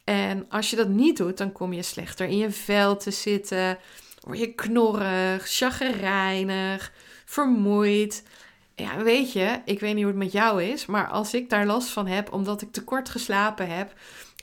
En 0.05 0.47
als 0.49 0.71
je 0.71 0.77
dat 0.77 0.89
niet 0.89 1.17
doet, 1.17 1.39
dan 1.39 1.53
kom 1.53 1.73
je 1.73 1.83
slechter 1.83 2.27
in 2.27 2.37
je 2.37 2.51
vel 2.51 2.97
te 2.97 3.11
zitten, 3.11 3.79
word 4.21 4.39
je 4.39 4.55
knorrig, 4.55 5.49
chagrijnig, 5.49 6.93
vermoeid. 7.25 8.23
Ja, 8.75 9.03
weet 9.03 9.33
je, 9.33 9.61
ik 9.65 9.81
weet 9.81 9.95
niet 9.95 10.05
hoe 10.05 10.13
het 10.13 10.23
met 10.23 10.33
jou 10.33 10.63
is, 10.63 10.87
maar 10.87 11.09
als 11.09 11.35
ik 11.35 11.51
daar 11.51 11.67
last 11.67 11.89
van 11.89 12.07
heb 12.07 12.33
omdat 12.33 12.63
ik 12.63 12.73
te 12.73 12.85
kort 12.85 13.09
geslapen 13.09 13.69
heb, 13.77 13.93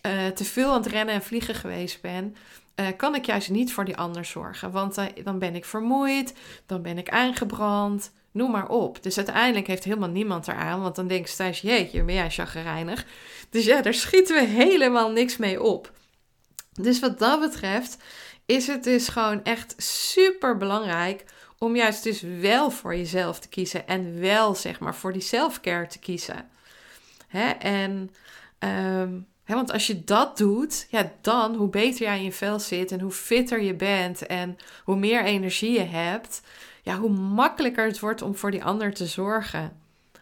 uh, 0.05 0.27
te 0.27 0.43
veel 0.43 0.69
aan 0.69 0.81
het 0.81 0.91
rennen 0.91 1.15
en 1.15 1.21
vliegen 1.21 1.55
geweest 1.55 2.01
ben, 2.01 2.35
uh, 2.75 2.87
kan 2.97 3.15
ik 3.15 3.25
juist 3.25 3.49
niet 3.49 3.73
voor 3.73 3.85
die 3.85 3.97
ander 3.97 4.25
zorgen. 4.25 4.71
Want 4.71 4.97
uh, 4.97 5.05
dan 5.23 5.39
ben 5.39 5.55
ik 5.55 5.65
vermoeid, 5.65 6.33
dan 6.65 6.81
ben 6.81 6.97
ik 6.97 7.09
aangebrand, 7.09 8.11
noem 8.31 8.51
maar 8.51 8.67
op. 8.67 9.03
Dus 9.03 9.17
uiteindelijk 9.17 9.67
heeft 9.67 9.83
helemaal 9.83 10.09
niemand 10.09 10.47
eraan, 10.47 10.81
want 10.81 10.95
dan 10.95 11.07
denkt 11.07 11.29
Stijs, 11.29 11.61
jeetje, 11.61 12.03
ben 12.03 12.15
jij 12.15 12.31
chagrijnig. 12.31 13.05
Dus 13.49 13.65
ja, 13.65 13.81
daar 13.81 13.93
schieten 13.93 14.35
we 14.35 14.45
helemaal 14.45 15.11
niks 15.11 15.37
mee 15.37 15.61
op. 15.61 15.91
Dus 16.71 16.99
wat 16.99 17.19
dat 17.19 17.39
betreft 17.39 17.97
is 18.45 18.67
het 18.67 18.83
dus 18.83 19.07
gewoon 19.07 19.43
echt 19.43 19.73
super 19.77 20.57
belangrijk 20.57 21.23
om 21.57 21.75
juist 21.75 22.03
dus 22.03 22.21
wel 22.21 22.71
voor 22.71 22.95
jezelf 22.95 23.39
te 23.39 23.49
kiezen 23.49 23.87
en 23.87 24.19
wel 24.19 24.55
zeg 24.55 24.79
maar 24.79 24.95
voor 24.95 25.13
die 25.13 25.21
selfcare 25.21 25.87
te 25.87 25.99
kiezen. 25.99 26.49
Hè? 27.27 27.49
En 27.49 28.11
um, 28.59 29.27
want 29.53 29.71
als 29.71 29.87
je 29.87 30.03
dat 30.03 30.37
doet, 30.37 30.87
ja, 30.89 31.11
dan 31.21 31.55
hoe 31.55 31.69
beter 31.69 32.01
jij 32.01 32.17
in 32.17 32.23
je 32.23 32.31
vel 32.31 32.59
zit 32.59 32.91
en 32.91 32.99
hoe 32.99 33.11
fitter 33.11 33.61
je 33.61 33.73
bent 33.73 34.25
en 34.25 34.57
hoe 34.83 34.95
meer 34.95 35.23
energie 35.23 35.71
je 35.71 35.83
hebt, 35.83 36.41
ja, 36.83 36.97
hoe 36.97 37.09
makkelijker 37.09 37.85
het 37.85 37.99
wordt 37.99 38.21
om 38.21 38.35
voor 38.35 38.51
die 38.51 38.63
ander 38.63 38.93
te 38.93 39.05
zorgen. 39.05 39.77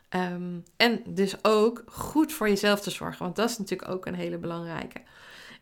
Ehm, 0.10 0.60
en 0.77 1.01
dus 1.06 1.44
ook 1.44 1.84
goed 1.86 2.34
voor 2.34 2.50
jezelf 2.50 2.82
te 2.82 2.89
zorgen, 2.89 3.24
want 3.24 3.36
dat 3.36 3.50
is 3.50 3.58
natuurlijk 3.58 3.92
ook 3.92 4.06
een 4.06 4.15
hele 4.15 4.38
belangrijke. 4.38 5.01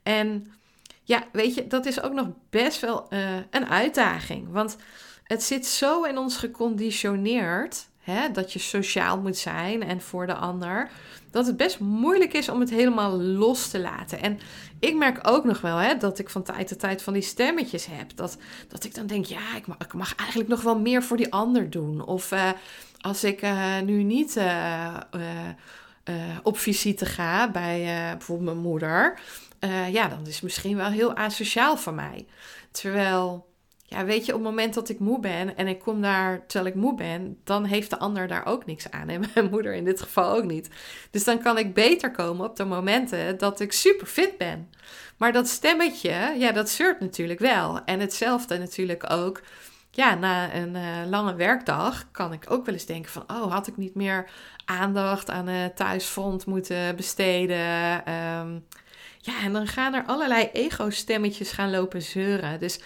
En 0.04 0.54
ja, 1.04 1.24
weet 1.32 1.56
je, 1.56 1.68
dat 1.68 1.86
is 1.86 2.02
ook 2.02 2.14
nog 2.14 2.28
best 2.50 2.80
wel 2.80 3.08
uh, 3.10 3.36
een 3.50 3.68
uitdaging, 3.68 4.52
want 4.52 4.78
het 5.24 5.44
zit 5.44 5.66
zo 5.66 6.04
in 6.04 6.18
ons 6.18 6.38
geconditioneerd 6.38 7.88
hè, 8.02 8.32
dat 8.32 8.54
je 8.54 8.60
sociaal 8.60 9.22
moet 9.22 9.38
zijn 9.38 9.84
en 9.84 10.02
voor 10.02 10.28
de 10.28 10.36
ander 10.36 10.90
dat 11.32 11.46
het 11.46 11.58
best 11.58 11.80
moeilijk 11.80 12.34
is 12.34 12.50
om 12.50 12.60
het 12.60 12.70
helemaal 12.70 13.22
los 13.22 13.68
te 13.68 13.80
laten. 13.80 14.22
En 14.22 14.40
ik 14.80 14.96
merk 14.96 15.20
ook 15.28 15.44
nog 15.44 15.62
wel 15.62 15.78
hè, 15.78 15.98
dat 15.98 16.20
ik 16.20 16.30
van 16.30 16.44
tijd 16.44 16.68
tot 16.68 16.80
tijd 16.80 17.02
van 17.02 17.14
die 17.14 17.22
stemmetjes 17.22 17.86
heb. 17.86 18.16
Dat, 18.16 18.38
dat 18.68 18.84
ik 18.84 18.96
dan 18.96 19.08
denk, 19.08 19.26
ja, 19.26 19.56
ik 19.56 19.68
mag, 19.68 19.78
ik 19.78 19.94
mag 19.94 20.16
eigenlijk 20.16 20.50
nog 20.50 20.62
wel 20.62 20.80
meer 20.80 21.04
voor 21.04 21.18
die 21.18 21.34
ander 21.34 21.70
doen. 21.70 22.06
Of 22.06 22.32
uh, 22.32 22.50
als 23.00 23.24
ik 23.24 23.42
uh, 23.42 23.80
nu 23.80 24.04
niet 24.04 24.36
uh, 24.36 24.98
op 26.44 26.58
visite 26.58 27.06
ga 27.06 27.52
bij 27.52 27.84
bijvoorbeeld 28.18 28.50
mijn 28.50 28.66
moeder. 28.68 29.20
ja, 29.92 30.08
dan 30.08 30.28
is 30.28 30.34
het 30.34 30.44
misschien 30.44 30.78
wel 30.78 30.90
heel 30.90 31.16
asociaal 31.16 31.78
van 31.78 31.96
mij. 31.96 32.26
Terwijl 32.72 33.51
ja, 33.92 34.06
weet 34.06 34.26
je, 34.26 34.34
op 34.34 34.40
het 34.40 34.50
moment 34.50 34.74
dat 34.74 34.90
ik 34.90 35.00
moe 35.00 35.20
ben 35.20 35.58
en 35.58 35.68
ik 35.68 35.80
kom 35.80 36.02
daar 36.02 36.46
terwijl 36.46 36.76
ik 36.76 36.82
moe 36.82 36.96
ben, 36.96 37.38
dan 37.44 37.66
heeft 37.66 37.90
de 37.90 38.00
ander 38.00 38.28
daar 38.28 38.46
ook 38.46 38.66
niks 38.66 38.92
aan. 38.92 39.10
En 39.10 39.24
mijn 39.34 39.50
moeder 39.50 39.74
in 39.74 39.86
dit 39.86 40.02
geval 40.02 40.36
ook 40.36 40.44
niet. 40.44 40.70
Dus 41.12 41.24
dan 41.24 41.40
kan 41.40 41.58
ik 41.58 41.74
beter 41.74 42.12
komen 42.12 42.46
op 42.46 42.56
de 42.56 42.64
momenten 42.64 43.38
dat 43.38 43.60
ik 43.60 43.72
super 43.72 44.08
fit 44.08 44.38
ben. 44.38 44.70
Maar 45.18 45.32
dat 45.32 45.48
stemmetje, 45.48 46.36
ja, 46.38 46.52
dat 46.52 46.70
zeurt 46.70 47.00
natuurlijk 47.00 47.40
wel. 47.40 47.84
En 47.86 48.00
hetzelfde 48.00 48.58
natuurlijk 48.58 49.12
ook 49.12 49.42
ja, 49.90 50.16
na 50.16 50.54
een 50.54 50.76
uh, 50.76 51.10
lange 51.10 51.36
werkdag 51.36 52.12
kan 52.12 52.34
ik 52.34 52.46
ook 52.48 52.66
wel 52.66 52.74
eens 52.74 52.86
denken 52.86 53.12
van, 53.12 53.24
oh, 53.28 53.52
had 53.52 53.68
ik 53.68 53.78
niet 53.78 53.96
meer 53.96 54.30
aandacht 54.66 55.30
aan 55.30 55.48
het 55.48 55.76
thuisfront 55.76 56.46
moeten 56.46 56.96
besteden? 56.96 58.06
Ehm, 58.06 58.60
ja, 59.18 59.42
en 59.44 59.54
dan 59.54 59.68
gaan 59.68 59.94
er 59.94 60.06
allerlei 60.06 60.50
ego-stemmetjes 60.54 61.52
gaan 61.52 61.72
lopen 61.72 62.02
zeuren. 62.02 62.60
Dus 62.60 62.80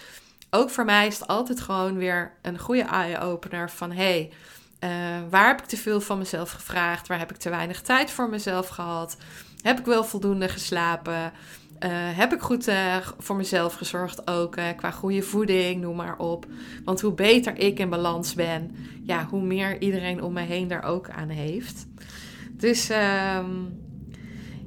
ook 0.55 0.69
voor 0.69 0.85
mij 0.85 1.07
is 1.07 1.19
het 1.19 1.27
altijd 1.27 1.61
gewoon 1.61 1.97
weer 1.97 2.31
een 2.41 2.59
goede 2.59 2.83
eye-opener 2.83 3.69
van, 3.69 3.91
hey, 3.91 4.31
uh, 4.79 4.89
waar 5.29 5.47
heb 5.47 5.59
ik 5.59 5.65
te 5.65 5.77
veel 5.77 6.01
van 6.01 6.17
mezelf 6.17 6.51
gevraagd? 6.51 7.07
Waar 7.07 7.19
heb 7.19 7.31
ik 7.31 7.37
te 7.37 7.49
weinig 7.49 7.81
tijd 7.81 8.11
voor 8.11 8.29
mezelf 8.29 8.67
gehad? 8.67 9.17
Heb 9.61 9.79
ik 9.79 9.85
wel 9.85 10.03
voldoende 10.03 10.49
geslapen? 10.49 11.31
Uh, 11.79 11.89
heb 11.91 12.33
ik 12.33 12.41
goed 12.41 12.67
uh, 12.67 12.95
voor 13.17 13.35
mezelf 13.35 13.73
gezorgd 13.73 14.27
ook 14.27 14.57
qua 14.75 14.91
goede 14.91 15.21
voeding, 15.21 15.81
noem 15.81 15.95
maar 15.95 16.17
op. 16.17 16.45
Want 16.83 17.01
hoe 17.01 17.13
beter 17.13 17.57
ik 17.57 17.79
in 17.79 17.89
balans 17.89 18.33
ben, 18.33 18.75
ja, 19.03 19.27
hoe 19.29 19.41
meer 19.41 19.81
iedereen 19.81 20.23
om 20.23 20.33
mij 20.33 20.45
heen 20.45 20.67
daar 20.67 20.83
ook 20.83 21.09
aan 21.09 21.29
heeft. 21.29 21.85
Dus 22.51 22.89
um, 22.89 23.83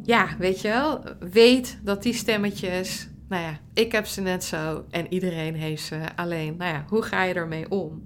ja, 0.02 0.28
weet 0.38 0.60
je 0.60 0.68
wel, 0.68 1.02
weet 1.30 1.78
dat 1.82 2.02
die 2.02 2.14
stemmetjes, 2.14 3.08
nou 3.28 3.42
ja, 3.42 3.58
ik 3.74 3.92
heb 3.92 4.06
ze 4.06 4.20
net 4.20 4.44
zo 4.44 4.84
en 4.90 5.12
iedereen 5.12 5.54
heeft 5.54 5.82
ze. 5.82 6.00
Alleen, 6.16 6.56
nou 6.56 6.72
ja, 6.72 6.84
hoe 6.88 7.02
ga 7.02 7.22
je 7.22 7.34
ermee 7.34 7.70
om? 7.70 8.02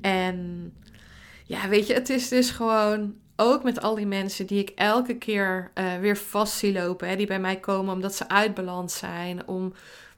En 0.00 0.72
ja, 1.44 1.68
weet 1.68 1.86
je, 1.86 1.94
het 1.94 2.10
is 2.10 2.28
dus 2.28 2.50
gewoon 2.50 3.14
ook 3.36 3.62
met 3.62 3.82
al 3.82 3.94
die 3.94 4.06
mensen 4.06 4.46
die 4.46 4.60
ik 4.60 4.70
elke 4.70 5.14
keer 5.14 5.70
uh, 5.74 5.96
weer 5.96 6.16
vast 6.16 6.52
zie 6.52 6.72
lopen, 6.72 7.08
hè, 7.08 7.16
die 7.16 7.26
bij 7.26 7.40
mij 7.40 7.60
komen 7.60 7.94
omdat 7.94 8.14
ze 8.14 8.28
uit 8.28 8.54
balans 8.54 8.98
zijn, 8.98 9.48
om 9.48 9.72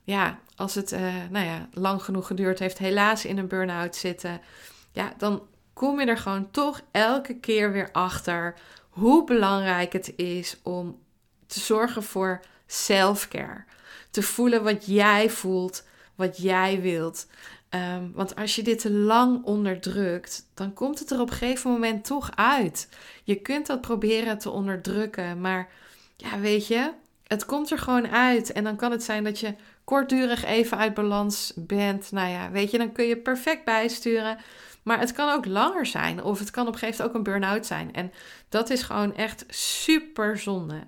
ja, 0.04 0.38
als 0.56 0.74
het 0.74 0.92
uh, 0.92 1.00
nou 1.30 1.46
ja, 1.46 1.68
lang 1.72 2.02
genoeg 2.02 2.26
geduurd 2.26 2.58
heeft, 2.58 2.78
helaas 2.78 3.24
in 3.24 3.38
een 3.38 3.48
burn-out 3.48 3.96
zitten, 3.96 4.40
ja, 4.92 5.12
dan 5.18 5.42
kom 5.72 6.00
je 6.00 6.06
er 6.06 6.18
gewoon 6.18 6.50
toch 6.50 6.80
elke 6.90 7.34
keer 7.34 7.72
weer 7.72 7.88
achter 7.92 8.54
hoe 8.88 9.24
belangrijk 9.24 9.92
het 9.92 10.12
is 10.16 10.58
om 10.62 10.98
te 11.46 11.60
zorgen 11.60 12.02
voor 12.02 12.40
self-care. 12.66 13.64
Te 14.18 14.24
voelen 14.24 14.62
wat 14.62 14.86
jij 14.86 15.30
voelt, 15.30 15.84
wat 16.14 16.38
jij 16.38 16.80
wilt. 16.80 17.26
Um, 17.70 18.12
want 18.14 18.36
als 18.36 18.56
je 18.56 18.62
dit 18.62 18.78
te 18.78 18.90
lang 18.90 19.44
onderdrukt, 19.44 20.46
dan 20.54 20.72
komt 20.72 20.98
het 20.98 21.10
er 21.10 21.20
op 21.20 21.30
een 21.30 21.36
gegeven 21.36 21.70
moment 21.70 22.04
toch 22.04 22.30
uit. 22.34 22.88
Je 23.24 23.34
kunt 23.34 23.66
dat 23.66 23.80
proberen 23.80 24.38
te 24.38 24.50
onderdrukken, 24.50 25.40
maar 25.40 25.68
ja, 26.16 26.38
weet 26.38 26.66
je, 26.66 26.92
het 27.26 27.44
komt 27.44 27.70
er 27.70 27.78
gewoon 27.78 28.08
uit. 28.08 28.52
En 28.52 28.64
dan 28.64 28.76
kan 28.76 28.90
het 28.90 29.02
zijn 29.02 29.24
dat 29.24 29.40
je 29.40 29.54
kortdurig 29.84 30.44
even 30.44 30.78
uit 30.78 30.94
balans 30.94 31.52
bent. 31.56 32.12
Nou 32.12 32.28
ja, 32.28 32.50
weet 32.50 32.70
je, 32.70 32.78
dan 32.78 32.92
kun 32.92 33.04
je 33.04 33.16
perfect 33.16 33.64
bijsturen. 33.64 34.38
Maar 34.82 35.00
het 35.00 35.12
kan 35.12 35.32
ook 35.32 35.46
langer 35.46 35.86
zijn, 35.86 36.22
of 36.22 36.38
het 36.38 36.50
kan 36.50 36.66
op 36.66 36.72
een 36.72 36.78
gegeven 36.78 37.04
moment 37.04 37.16
ook 37.16 37.26
een 37.26 37.32
burn-out 37.32 37.66
zijn. 37.66 37.92
En 37.94 38.12
dat 38.48 38.70
is 38.70 38.82
gewoon 38.82 39.14
echt 39.16 39.44
super 39.48 40.38
zonde. 40.38 40.80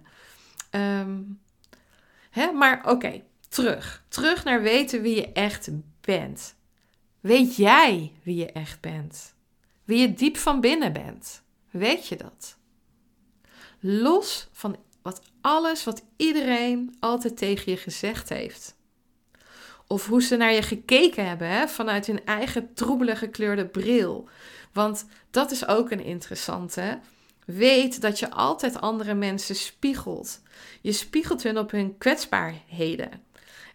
Um, 0.71 1.41
hè? 2.31 2.53
Maar 2.53 2.91
oké, 2.91 3.23
terug. 3.49 4.05
Terug 4.09 4.45
naar 4.45 4.63
weten 4.63 5.03
wie 5.03 5.17
je 5.17 5.33
echt 5.33 5.69
bent. 6.01 6.55
Weet 7.21 7.57
jij 7.57 8.13
wie 8.23 8.37
je 8.37 8.53
echt 8.53 8.81
bent? 8.81 9.35
Wie 9.85 9.99
je 9.99 10.15
diep 10.15 10.37
van 10.37 10.61
binnen 10.61 10.93
bent? 10.93 11.43
Weet 11.71 12.07
je 12.07 12.17
dat? 12.17 12.57
Los 13.81 14.49
van 14.53 14.77
wat 15.03 15.23
alles 15.41 15.85
wat 15.85 16.05
iedereen 16.17 16.97
altijd 17.01 17.37
tegen 17.37 17.73
je 17.73 17.79
gezegd 17.79 18.29
heeft. 18.29 18.77
Of 19.87 20.07
hoe 20.07 20.23
ze 20.23 20.37
naar 20.37 20.53
je 20.53 20.63
gekeken 20.63 21.27
hebben 21.29 21.49
hè, 21.49 21.69
vanuit 21.69 22.07
hun 22.07 22.25
eigen 22.25 22.75
troebele 22.75 23.17
gekleurde 23.17 23.67
bril. 23.67 24.29
Want 24.73 25.07
dat 25.31 25.51
is 25.51 25.67
ook 25.67 25.91
een 25.91 26.05
interessante. 26.05 27.01
Weet 27.53 28.01
dat 28.01 28.19
je 28.19 28.31
altijd 28.31 28.81
andere 28.81 29.15
mensen 29.15 29.55
spiegelt. 29.55 30.41
Je 30.81 30.93
spiegelt 30.93 31.43
hun 31.43 31.59
op 31.59 31.71
hun 31.71 31.99
kwetsbaarheden. 31.99 33.11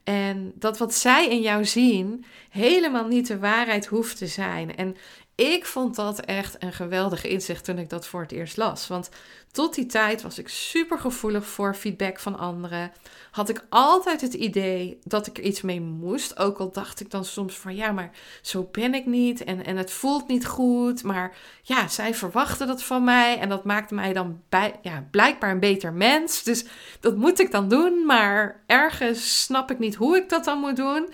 En 0.03 0.51
dat 0.55 0.77
wat 0.77 0.93
zij 0.93 1.29
in 1.29 1.41
jou 1.41 1.65
zien 1.65 2.25
helemaal 2.49 3.07
niet 3.07 3.27
de 3.27 3.39
waarheid 3.39 3.85
hoeft 3.85 4.17
te 4.17 4.27
zijn. 4.27 4.75
En 4.75 4.95
ik 5.35 5.65
vond 5.65 5.95
dat 5.95 6.19
echt 6.19 6.63
een 6.63 6.73
geweldig 6.73 7.25
inzicht 7.25 7.65
toen 7.65 7.77
ik 7.77 7.89
dat 7.89 8.07
voor 8.07 8.21
het 8.21 8.31
eerst 8.31 8.57
las. 8.57 8.87
Want 8.87 9.09
tot 9.51 9.75
die 9.75 9.85
tijd 9.85 10.21
was 10.21 10.39
ik 10.39 10.49
super 10.49 10.99
gevoelig 10.99 11.45
voor 11.45 11.75
feedback 11.75 12.19
van 12.19 12.39
anderen. 12.39 12.91
Had 13.31 13.49
ik 13.49 13.65
altijd 13.69 14.21
het 14.21 14.33
idee 14.33 14.99
dat 15.03 15.27
ik 15.27 15.37
er 15.37 15.43
iets 15.43 15.61
mee 15.61 15.81
moest. 15.81 16.39
Ook 16.39 16.57
al 16.57 16.71
dacht 16.71 16.99
ik 16.99 17.11
dan 17.11 17.25
soms 17.25 17.55
van 17.55 17.75
ja, 17.75 17.91
maar 17.91 18.11
zo 18.41 18.69
ben 18.71 18.93
ik 18.93 19.05
niet. 19.05 19.43
En, 19.43 19.65
en 19.65 19.77
het 19.77 19.91
voelt 19.91 20.27
niet 20.27 20.45
goed. 20.45 21.03
Maar 21.03 21.37
ja, 21.61 21.87
zij 21.87 22.13
verwachten 22.13 22.67
dat 22.67 22.83
van 22.83 23.03
mij. 23.03 23.39
En 23.39 23.49
dat 23.49 23.63
maakte 23.63 23.93
mij 23.93 24.13
dan 24.13 24.41
bij, 24.49 24.79
ja, 24.81 25.07
blijkbaar 25.11 25.51
een 25.51 25.59
beter 25.59 25.93
mens. 25.93 26.43
Dus 26.43 26.65
dat 26.99 27.15
moet 27.15 27.39
ik 27.39 27.51
dan 27.51 27.69
doen. 27.69 28.05
Maar 28.05 28.63
ergens 28.65 29.43
snap 29.43 29.71
ik 29.71 29.79
niet 29.79 29.95
hoe 29.95 30.17
ik 30.17 30.29
dat 30.29 30.43
dan 30.43 30.59
moet 30.59 30.75
doen. 30.75 31.13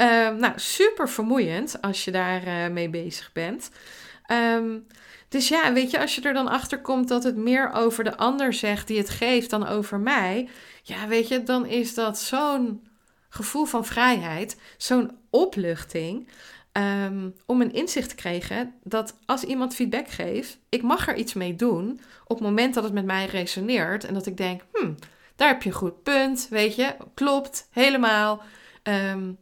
Uh, 0.00 0.28
nou, 0.28 0.52
super 0.56 1.08
vermoeiend 1.08 1.82
als 1.82 2.04
je 2.04 2.10
daar 2.10 2.46
uh, 2.46 2.68
mee 2.68 2.88
bezig 2.88 3.32
bent. 3.32 3.70
Um, 4.56 4.86
dus 5.28 5.48
ja, 5.48 5.72
weet 5.72 5.90
je, 5.90 6.00
als 6.00 6.14
je 6.14 6.20
er 6.20 6.32
dan 6.32 6.48
achter 6.48 6.80
komt 6.80 7.08
dat 7.08 7.24
het 7.24 7.36
meer 7.36 7.72
over 7.72 8.04
de 8.04 8.16
ander 8.16 8.52
zegt 8.52 8.86
die 8.86 8.98
het 8.98 9.10
geeft 9.10 9.50
dan 9.50 9.66
over 9.66 9.98
mij, 9.98 10.48
ja, 10.82 11.06
weet 11.06 11.28
je, 11.28 11.42
dan 11.42 11.66
is 11.66 11.94
dat 11.94 12.18
zo'n 12.18 12.86
gevoel 13.28 13.64
van 13.64 13.86
vrijheid, 13.86 14.56
zo'n 14.76 15.18
opluchting. 15.30 16.28
Um, 16.72 17.34
om 17.46 17.60
een 17.60 17.72
inzicht 17.72 18.08
te 18.08 18.14
krijgen 18.14 18.74
dat 18.82 19.16
als 19.26 19.44
iemand 19.44 19.74
feedback 19.74 20.08
geeft, 20.08 20.58
ik 20.68 20.82
mag 20.82 21.08
er 21.08 21.16
iets 21.16 21.34
mee 21.34 21.54
doen 21.54 22.00
op 22.24 22.36
het 22.36 22.46
moment 22.46 22.74
dat 22.74 22.84
het 22.84 22.92
met 22.92 23.04
mij 23.04 23.26
resoneert 23.26 24.04
en 24.04 24.14
dat 24.14 24.26
ik 24.26 24.36
denk, 24.36 24.62
hmm, 24.72 24.94
daar 25.36 25.48
heb 25.48 25.62
je 25.62 25.68
een 25.68 25.74
goed 25.74 26.02
punt, 26.02 26.46
weet 26.50 26.74
je, 26.74 26.96
klopt, 27.14 27.68
helemaal. 27.70 28.42
Um, 28.82 29.38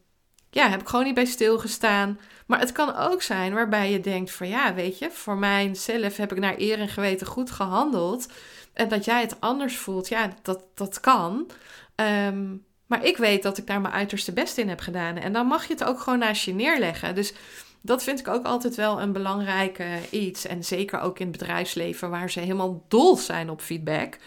ja, 0.56 0.68
heb 0.68 0.80
ik 0.80 0.88
gewoon 0.88 1.04
niet 1.04 1.14
bij 1.14 1.24
stilgestaan. 1.24 2.18
Maar 2.46 2.60
het 2.60 2.72
kan 2.72 2.96
ook 2.96 3.22
zijn 3.22 3.54
waarbij 3.54 3.90
je 3.90 4.00
denkt 4.00 4.32
van 4.32 4.48
ja, 4.48 4.74
weet 4.74 4.98
je, 4.98 5.10
voor 5.10 5.36
mijzelf 5.36 6.16
heb 6.16 6.32
ik 6.32 6.38
naar 6.38 6.54
eer 6.58 6.78
en 6.78 6.88
geweten 6.88 7.26
goed 7.26 7.50
gehandeld. 7.50 8.28
En 8.72 8.88
dat 8.88 9.04
jij 9.04 9.20
het 9.20 9.40
anders 9.40 9.76
voelt, 9.76 10.08
ja, 10.08 10.32
dat, 10.42 10.64
dat 10.74 11.00
kan. 11.00 11.50
Ehm, 11.94 12.56
maar 12.86 13.04
ik 13.04 13.16
weet 13.16 13.42
dat 13.42 13.58
ik 13.58 13.66
daar 13.66 13.80
mijn 13.80 13.94
uiterste 13.94 14.32
best 14.32 14.58
in 14.58 14.68
heb 14.68 14.80
gedaan. 14.80 15.16
En 15.16 15.32
dan 15.32 15.46
mag 15.46 15.66
je 15.66 15.72
het 15.72 15.84
ook 15.84 16.00
gewoon 16.00 16.18
naast 16.18 16.44
je 16.44 16.54
neerleggen. 16.54 17.14
Dus 17.14 17.34
dat 17.80 18.02
vind 18.02 18.18
ik 18.18 18.28
ook 18.28 18.44
altijd 18.44 18.74
wel 18.74 19.00
een 19.00 19.12
belangrijk 19.12 19.82
iets. 20.10 20.46
En 20.46 20.64
zeker 20.64 21.00
ook 21.00 21.18
in 21.18 21.28
het 21.28 21.38
bedrijfsleven, 21.38 22.10
waar 22.10 22.30
ze 22.30 22.40
helemaal 22.40 22.84
dol 22.88 23.16
zijn 23.16 23.50
op 23.50 23.60
feedback. 23.60 24.18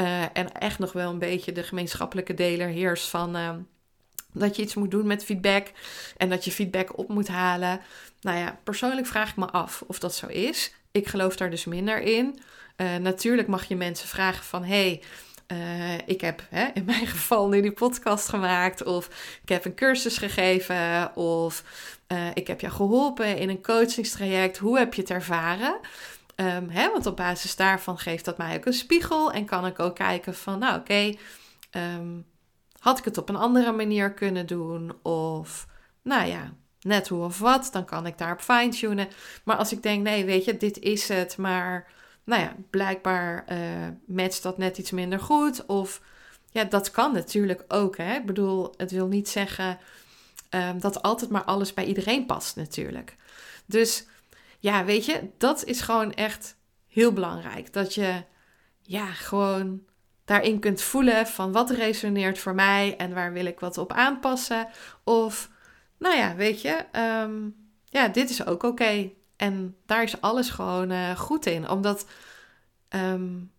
Uh, 0.00 0.22
en 0.22 0.52
echt 0.52 0.78
nog 0.78 0.92
wel 0.92 1.10
een 1.10 1.18
beetje 1.18 1.52
de 1.52 1.62
gemeenschappelijke 1.62 2.34
deler 2.34 2.68
heerst 2.68 3.08
van. 3.08 3.36
Uh, 3.36 3.50
dat 4.32 4.56
je 4.56 4.62
iets 4.62 4.74
moet 4.74 4.90
doen 4.90 5.06
met 5.06 5.24
feedback 5.24 5.66
en 6.16 6.28
dat 6.28 6.44
je 6.44 6.52
feedback 6.52 6.98
op 6.98 7.08
moet 7.08 7.28
halen. 7.28 7.80
Nou 8.20 8.38
ja, 8.38 8.58
persoonlijk 8.64 9.06
vraag 9.06 9.30
ik 9.30 9.36
me 9.36 9.46
af 9.46 9.82
of 9.86 9.98
dat 9.98 10.14
zo 10.14 10.26
is. 10.26 10.74
Ik 10.90 11.08
geloof 11.08 11.36
daar 11.36 11.50
dus 11.50 11.64
minder 11.64 12.00
in. 12.00 12.38
Uh, 12.76 12.96
natuurlijk 12.96 13.48
mag 13.48 13.64
je 13.64 13.76
mensen 13.76 14.08
vragen 14.08 14.44
van 14.44 14.64
hey, 14.64 15.02
uh, 15.52 15.98
ik 16.06 16.20
heb 16.20 16.42
hè, 16.50 16.66
in 16.74 16.84
mijn 16.84 17.06
geval 17.16 17.48
nu 17.48 17.60
die 17.60 17.72
podcast 17.72 18.28
gemaakt 18.28 18.84
of 18.84 19.06
ik 19.42 19.48
heb 19.48 19.64
een 19.64 19.74
cursus 19.74 20.18
gegeven 20.18 21.16
of 21.16 21.64
uh, 22.12 22.26
ik 22.34 22.46
heb 22.46 22.60
jou 22.60 22.72
geholpen 22.72 23.36
in 23.36 23.48
een 23.48 23.62
coachingstraject. 23.62 24.58
Hoe 24.58 24.78
heb 24.78 24.94
je 24.94 25.00
het 25.00 25.10
ervaren? 25.10 25.78
Um, 26.36 26.68
hè, 26.70 26.90
want 26.90 27.06
op 27.06 27.16
basis 27.16 27.56
daarvan 27.56 27.98
geeft 27.98 28.24
dat 28.24 28.38
mij 28.38 28.56
ook 28.56 28.66
een 28.66 28.72
spiegel 28.72 29.32
en 29.32 29.44
kan 29.44 29.66
ik 29.66 29.78
ook 29.78 29.94
kijken 29.94 30.34
van 30.34 30.58
nou 30.58 30.78
oké, 30.78 31.14
um, 31.70 32.24
had 32.82 32.98
ik 32.98 33.04
het 33.04 33.18
op 33.18 33.28
een 33.28 33.36
andere 33.36 33.72
manier 33.72 34.12
kunnen 34.12 34.46
doen? 34.46 34.92
Of, 35.02 35.66
nou 36.02 36.26
ja, 36.26 36.52
net 36.80 37.08
hoe 37.08 37.24
of 37.24 37.38
wat, 37.38 37.68
dan 37.72 37.84
kan 37.84 38.06
ik 38.06 38.18
daarop 38.18 38.40
fine-tunen. 38.40 39.08
Maar 39.44 39.56
als 39.56 39.72
ik 39.72 39.82
denk, 39.82 40.02
nee, 40.02 40.24
weet 40.24 40.44
je, 40.44 40.56
dit 40.56 40.78
is 40.78 41.08
het, 41.08 41.36
maar 41.36 41.90
nou 42.24 42.42
ja, 42.42 42.56
blijkbaar 42.70 43.44
uh, 43.52 43.58
matcht 44.06 44.42
dat 44.42 44.58
net 44.58 44.78
iets 44.78 44.90
minder 44.90 45.20
goed. 45.20 45.66
Of 45.66 46.00
ja, 46.50 46.64
dat 46.64 46.90
kan 46.90 47.12
natuurlijk 47.12 47.64
ook. 47.68 47.96
Hè? 47.96 48.14
Ik 48.14 48.26
bedoel, 48.26 48.74
het 48.76 48.90
wil 48.90 49.06
niet 49.06 49.28
zeggen 49.28 49.78
um, 50.50 50.80
dat 50.80 51.02
altijd 51.02 51.30
maar 51.30 51.44
alles 51.44 51.74
bij 51.74 51.84
iedereen 51.84 52.26
past, 52.26 52.56
natuurlijk. 52.56 53.16
Dus 53.66 54.06
ja, 54.58 54.84
weet 54.84 55.04
je, 55.04 55.30
dat 55.38 55.64
is 55.64 55.80
gewoon 55.80 56.14
echt 56.14 56.56
heel 56.88 57.12
belangrijk. 57.12 57.72
Dat 57.72 57.94
je 57.94 58.22
ja, 58.82 59.06
gewoon 59.06 59.82
daarin 60.24 60.58
kunt 60.58 60.82
voelen 60.82 61.26
van 61.26 61.52
wat 61.52 61.70
resoneert 61.70 62.38
voor 62.38 62.54
mij 62.54 62.96
en 62.96 63.14
waar 63.14 63.32
wil 63.32 63.44
ik 63.44 63.60
wat 63.60 63.78
op 63.78 63.92
aanpassen. 63.92 64.68
Of, 65.04 65.50
nou 65.98 66.16
ja, 66.16 66.34
weet 66.34 66.60
je, 66.60 66.84
um, 67.22 67.54
ja, 67.84 68.08
dit 68.08 68.30
is 68.30 68.46
ook 68.46 68.62
oké. 68.62 69.10
En 69.36 69.76
daar 69.86 70.02
is 70.02 70.20
alles 70.20 70.50
gewoon 70.50 70.90
uh, 70.90 71.16
goed 71.16 71.46
in. 71.46 71.68
Omdat, 71.68 72.06
um, 72.88 73.50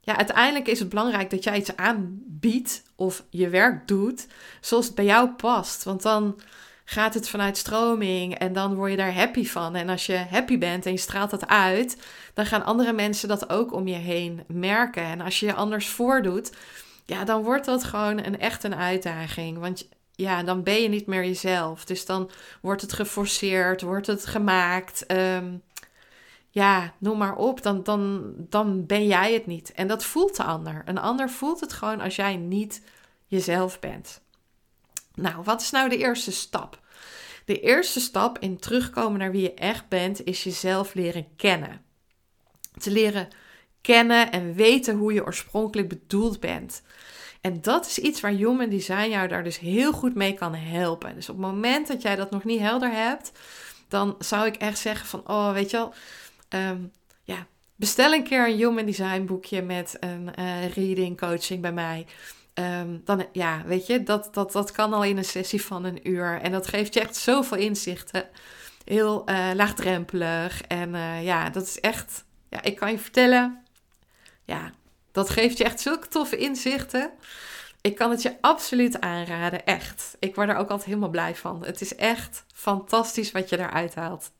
ja, 0.00 0.16
uiteindelijk 0.16 0.68
is 0.68 0.78
het 0.78 0.88
belangrijk 0.88 1.30
dat 1.30 1.44
jij 1.44 1.56
iets 1.56 1.76
aanbiedt 1.76 2.82
of 2.96 3.24
je 3.30 3.48
werk 3.48 3.88
doet 3.88 4.26
zoals 4.60 4.86
het 4.86 4.94
bij 4.94 5.04
jou 5.04 5.28
past. 5.28 5.84
Want 5.84 6.02
dan, 6.02 6.40
gaat 6.88 7.14
het 7.14 7.28
vanuit 7.28 7.56
stroming 7.56 8.34
en 8.34 8.52
dan 8.52 8.74
word 8.74 8.90
je 8.90 8.96
daar 8.96 9.14
happy 9.14 9.46
van. 9.46 9.74
En 9.74 9.88
als 9.88 10.06
je 10.06 10.16
happy 10.16 10.58
bent 10.58 10.86
en 10.86 10.92
je 10.92 10.98
straalt 10.98 11.30
dat 11.30 11.46
uit, 11.46 12.02
dan 12.34 12.46
gaan 12.46 12.64
andere 12.64 12.92
mensen 12.92 13.28
dat 13.28 13.50
ook 13.50 13.72
om 13.72 13.88
je 13.88 13.94
heen 13.94 14.44
merken. 14.48 15.02
En 15.02 15.20
als 15.20 15.40
je 15.40 15.46
je 15.46 15.54
anders 15.54 15.88
voordoet, 15.88 16.52
ja, 17.04 17.24
dan 17.24 17.42
wordt 17.42 17.64
dat 17.64 17.84
gewoon 17.84 18.24
een 18.24 18.38
echt 18.38 18.64
een 18.64 18.74
uitdaging. 18.74 19.58
Want 19.58 19.88
ja, 20.12 20.42
dan 20.42 20.62
ben 20.62 20.82
je 20.82 20.88
niet 20.88 21.06
meer 21.06 21.24
jezelf. 21.24 21.84
Dus 21.84 22.06
dan 22.06 22.30
wordt 22.60 22.82
het 22.82 22.92
geforceerd, 22.92 23.82
wordt 23.82 24.06
het 24.06 24.26
gemaakt. 24.26 25.06
Ehm, 25.06 25.54
ja, 26.50 26.92
noem 26.98 27.18
maar 27.18 27.36
op. 27.36 27.62
Dan, 27.62 27.82
dan, 27.82 28.34
dan 28.36 28.86
ben 28.86 29.06
jij 29.06 29.32
het 29.32 29.46
niet. 29.46 29.72
En 29.72 29.86
dat 29.86 30.04
voelt 30.04 30.36
de 30.36 30.42
ander. 30.42 30.82
Een 30.84 30.98
ander 30.98 31.30
voelt 31.30 31.60
het 31.60 31.72
gewoon 31.72 32.00
als 32.00 32.16
jij 32.16 32.36
niet 32.36 32.82
jezelf 33.26 33.80
bent. 33.80 34.20
Nou, 35.16 35.42
wat 35.44 35.60
is 35.60 35.70
nou 35.70 35.88
de 35.88 35.98
eerste 35.98 36.32
stap? 36.32 36.80
De 37.44 37.60
eerste 37.60 38.00
stap 38.00 38.38
in 38.38 38.58
terugkomen 38.58 39.18
naar 39.18 39.30
wie 39.30 39.42
je 39.42 39.54
echt 39.54 39.88
bent, 39.88 40.24
is 40.24 40.44
jezelf 40.44 40.94
leren 40.94 41.26
kennen. 41.36 41.80
Te 42.78 42.90
leren 42.90 43.28
kennen 43.80 44.32
en 44.32 44.54
weten 44.54 44.96
hoe 44.96 45.12
je 45.12 45.24
oorspronkelijk 45.24 45.88
bedoeld 45.88 46.40
bent. 46.40 46.82
En 47.40 47.60
dat 47.60 47.86
is 47.86 47.98
iets 47.98 48.20
waar 48.20 48.30
Human 48.30 48.68
Design 48.68 49.10
jou 49.10 49.28
daar 49.28 49.44
dus 49.44 49.58
heel 49.58 49.92
goed 49.92 50.14
mee 50.14 50.34
kan 50.34 50.54
helpen. 50.54 51.14
Dus 51.14 51.28
op 51.28 51.36
het 51.36 51.46
moment 51.46 51.86
dat 51.88 52.02
jij 52.02 52.16
dat 52.16 52.30
nog 52.30 52.44
niet 52.44 52.60
helder 52.60 52.90
hebt, 52.90 53.32
dan 53.88 54.14
zou 54.18 54.46
ik 54.46 54.56
echt 54.56 54.78
zeggen 54.78 55.06
van, 55.06 55.22
oh, 55.26 55.52
weet 55.52 55.70
je 55.70 55.76
wel, 55.76 55.94
ehm, 56.48 56.78
ja, 57.22 57.46
bestel 57.76 58.12
een 58.12 58.24
keer 58.24 58.48
een 58.48 58.56
Human 58.56 58.86
Design 58.86 59.24
boekje 59.24 59.62
met 59.62 59.96
een 60.00 60.30
uh, 60.38 60.68
reading 60.68 61.18
coaching 61.18 61.60
bij 61.60 61.72
mij. 61.72 62.06
Um, 62.58 63.00
dan, 63.04 63.26
ja, 63.32 63.62
weet 63.66 63.86
je, 63.86 64.02
dat, 64.02 64.28
dat, 64.32 64.52
dat 64.52 64.70
kan 64.70 64.92
al 64.92 65.04
in 65.04 65.16
een 65.16 65.24
sessie 65.24 65.62
van 65.62 65.84
een 65.84 66.08
uur. 66.08 66.40
En 66.40 66.52
dat 66.52 66.66
geeft 66.66 66.94
je 66.94 67.00
echt 67.00 67.16
zoveel 67.16 67.58
inzichten. 67.58 68.28
Heel 68.84 69.30
uh, 69.30 69.50
laagdrempelig. 69.54 70.62
En 70.62 70.94
uh, 70.94 71.24
ja, 71.24 71.50
dat 71.50 71.62
is 71.62 71.80
echt, 71.80 72.24
ja, 72.48 72.62
ik 72.62 72.76
kan 72.76 72.90
je 72.90 72.98
vertellen, 72.98 73.64
ja, 74.44 74.72
dat 75.12 75.30
geeft 75.30 75.58
je 75.58 75.64
echt 75.64 75.80
zulke 75.80 76.08
toffe 76.08 76.36
inzichten. 76.36 77.10
Ik 77.80 77.94
kan 77.94 78.10
het 78.10 78.22
je 78.22 78.36
absoluut 78.40 79.00
aanraden, 79.00 79.64
echt. 79.64 80.16
Ik 80.18 80.34
word 80.34 80.48
er 80.48 80.56
ook 80.56 80.70
altijd 80.70 80.88
helemaal 80.88 81.10
blij 81.10 81.34
van. 81.34 81.64
Het 81.64 81.80
is 81.80 81.94
echt 81.94 82.44
fantastisch 82.54 83.32
wat 83.32 83.48
je 83.48 83.58
eruit 83.58 83.94
haalt. 83.94 84.30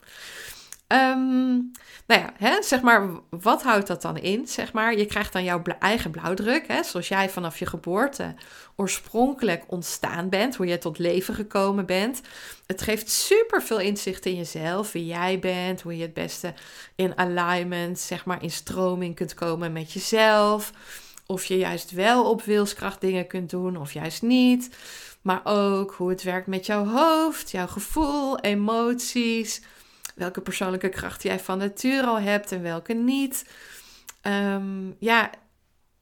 Um, 0.88 1.70
nou 2.06 2.20
ja, 2.20 2.32
hè, 2.36 2.62
zeg 2.62 2.80
maar, 2.80 3.08
wat 3.30 3.62
houdt 3.62 3.86
dat 3.86 4.02
dan 4.02 4.16
in? 4.16 4.46
Zeg 4.46 4.72
maar, 4.72 4.96
je 4.96 5.06
krijgt 5.06 5.32
dan 5.32 5.44
jouw 5.44 5.62
eigen 5.78 6.10
blauwdruk, 6.10 6.66
hè, 6.68 6.82
zoals 6.82 7.08
jij 7.08 7.30
vanaf 7.30 7.58
je 7.58 7.66
geboorte 7.66 8.34
oorspronkelijk 8.76 9.64
ontstaan 9.66 10.28
bent, 10.28 10.56
hoe 10.56 10.66
je 10.66 10.78
tot 10.78 10.98
leven 10.98 11.34
gekomen 11.34 11.86
bent. 11.86 12.20
Het 12.66 12.82
geeft 12.82 13.10
super 13.10 13.62
veel 13.62 13.78
inzicht 13.78 14.26
in 14.26 14.36
jezelf, 14.36 14.92
wie 14.92 15.06
jij 15.06 15.38
bent, 15.38 15.82
hoe 15.82 15.96
je 15.96 16.02
het 16.02 16.14
beste 16.14 16.54
in 16.94 17.18
alignment, 17.18 17.98
zeg 17.98 18.24
maar, 18.24 18.42
in 18.42 18.50
stroming 18.50 19.14
kunt 19.14 19.34
komen 19.34 19.72
met 19.72 19.92
jezelf. 19.92 20.72
Of 21.26 21.44
je 21.44 21.56
juist 21.56 21.90
wel 21.90 22.30
op 22.30 22.42
wilskracht 22.42 23.00
dingen 23.00 23.26
kunt 23.26 23.50
doen, 23.50 23.76
of 23.76 23.92
juist 23.92 24.22
niet. 24.22 24.76
Maar 25.22 25.40
ook 25.44 25.94
hoe 25.94 26.08
het 26.08 26.22
werkt 26.22 26.46
met 26.46 26.66
jouw 26.66 26.86
hoofd, 26.86 27.50
jouw 27.50 27.66
gevoel, 27.66 28.38
emoties 28.38 29.62
welke 30.16 30.40
persoonlijke 30.40 30.88
kracht 30.88 31.22
jij 31.22 31.40
van 31.40 31.58
nature 31.58 32.06
al 32.06 32.20
hebt 32.20 32.52
en 32.52 32.62
welke 32.62 32.92
niet. 32.92 33.44
Ehm, 34.20 34.90
ja, 34.98 35.30